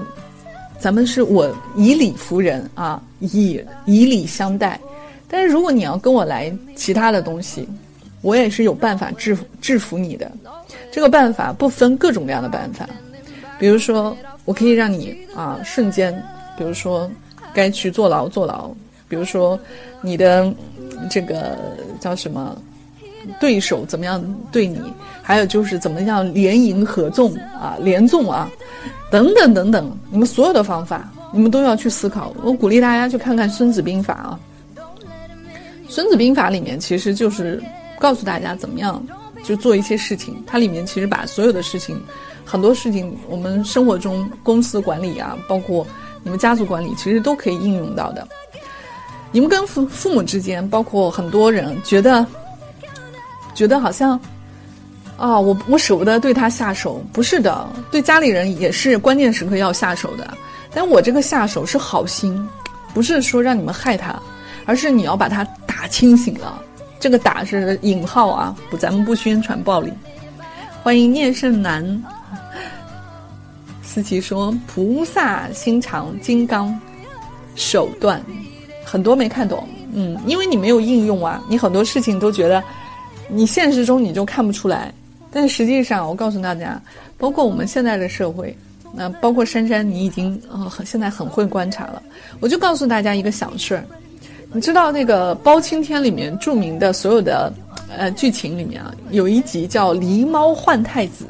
[0.80, 4.80] 咱们是我以理服人啊，以以礼相待。
[5.28, 7.68] 但是如果你要跟我来其他的东西，
[8.22, 10.32] 我也是有办法制服制服你的。
[10.92, 12.88] 这个办法不分各种各样的办法，
[13.58, 14.16] 比如说，
[14.46, 16.14] 我可以让你啊瞬间，
[16.56, 17.10] 比如说
[17.52, 18.70] 该去坐牢坐牢，
[19.10, 19.60] 比如说
[20.02, 20.54] 你的
[21.10, 21.58] 这个
[22.00, 22.56] 叫什么？
[23.40, 24.82] 对手怎么样对你？
[25.22, 28.50] 还有就是怎么样联营合纵啊，联纵啊，
[29.10, 32.36] 等等等等，你们所有的方法，你们都要去思考。
[32.44, 34.40] 我鼓励大家去看看《孙子兵法》啊，
[35.88, 37.64] 《孙子兵法》里面其实就是
[37.98, 39.02] 告诉大家怎么样
[39.46, 40.44] 就做一些事情。
[40.46, 41.98] 它里面其实把所有的事情，
[42.44, 45.88] 很多事情，我们生活中公司管理啊，包括
[46.22, 48.28] 你们家族管理，其实都可以应用到的。
[49.32, 52.28] 你们跟父父母之间，包括很多人觉得。
[53.54, 54.20] 觉得好像，
[55.16, 60.38] 啊，我我舍不得对他下手，不是的，对家里人也是关键时刻要下手的。
[60.74, 62.50] 但我这个下手是好心，
[62.94, 64.20] 不是说让你们害他，
[64.66, 66.60] 而是你要把他打清醒了。
[67.00, 69.94] 这个打是引号啊，不，咱们不宣传暴力。
[70.82, 72.04] 欢迎聂胜男，
[73.84, 76.80] 思琪说菩萨心肠，金刚
[77.56, 78.20] 手段，
[78.84, 82.64] 很多没看懂，嗯，因为你没有应用啊，你很多事情都觉得。
[83.34, 84.94] 你现实中你就看不出来，
[85.32, 86.80] 但实际上我告诉大家，
[87.18, 88.56] 包括我们现在的社会，
[88.94, 92.02] 那包括珊珊，你已经呃现在很会观察了。
[92.40, 93.84] 我就告诉大家一个小事儿，
[94.52, 97.52] 你知道那个《包青天》里面著名的所有的
[97.90, 101.26] 呃剧情里面啊，有一集叫“狸猫换太子”。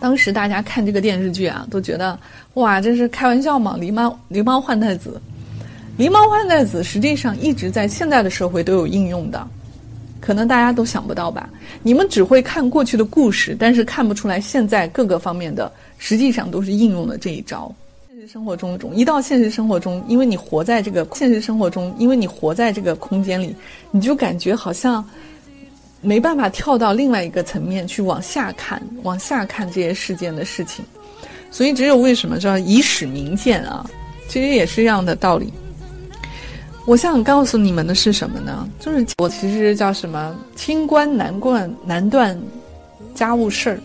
[0.00, 2.18] 当时大家看这个电视剧啊，都觉得
[2.54, 3.76] 哇，这是开玩笑吗？
[3.78, 5.20] 狸猫狸猫换太子，
[5.98, 9.46] 狸猫换太子实际上一直在现在的社会都有应用的。
[10.28, 11.48] 可能大家都想不到吧？
[11.82, 17.74] 你们只会看过去的故事，但是看不出来现在各个方面的实际上都是应用了这一招。
[18.10, 23.56] 现实生活中，一到现实生活中，因为你活在这个现实生活中，因为你活在这个空间里，
[23.90, 25.02] 你就感觉好像
[26.02, 30.84] 没办法跳到另外一个层面去往下看，往下看这些事件的事情。
[31.50, 33.88] 所以，只有为什么叫以史明鉴啊？
[34.28, 35.50] 其实也是一样的道理。
[36.88, 38.66] 我想告诉你们的是什么呢？
[38.80, 42.34] 就是我其实叫什么“清官难断难断
[43.14, 43.80] 家务事儿”，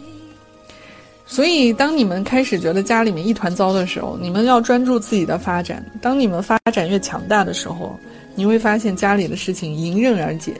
[1.27, 5.85] 所以当你们开始觉得家里面一团糟的时候，你们要专注自己的发展。
[6.01, 7.99] 当你们发展越强大的时候，
[8.35, 10.53] 你会发现家里的事情迎刃而解。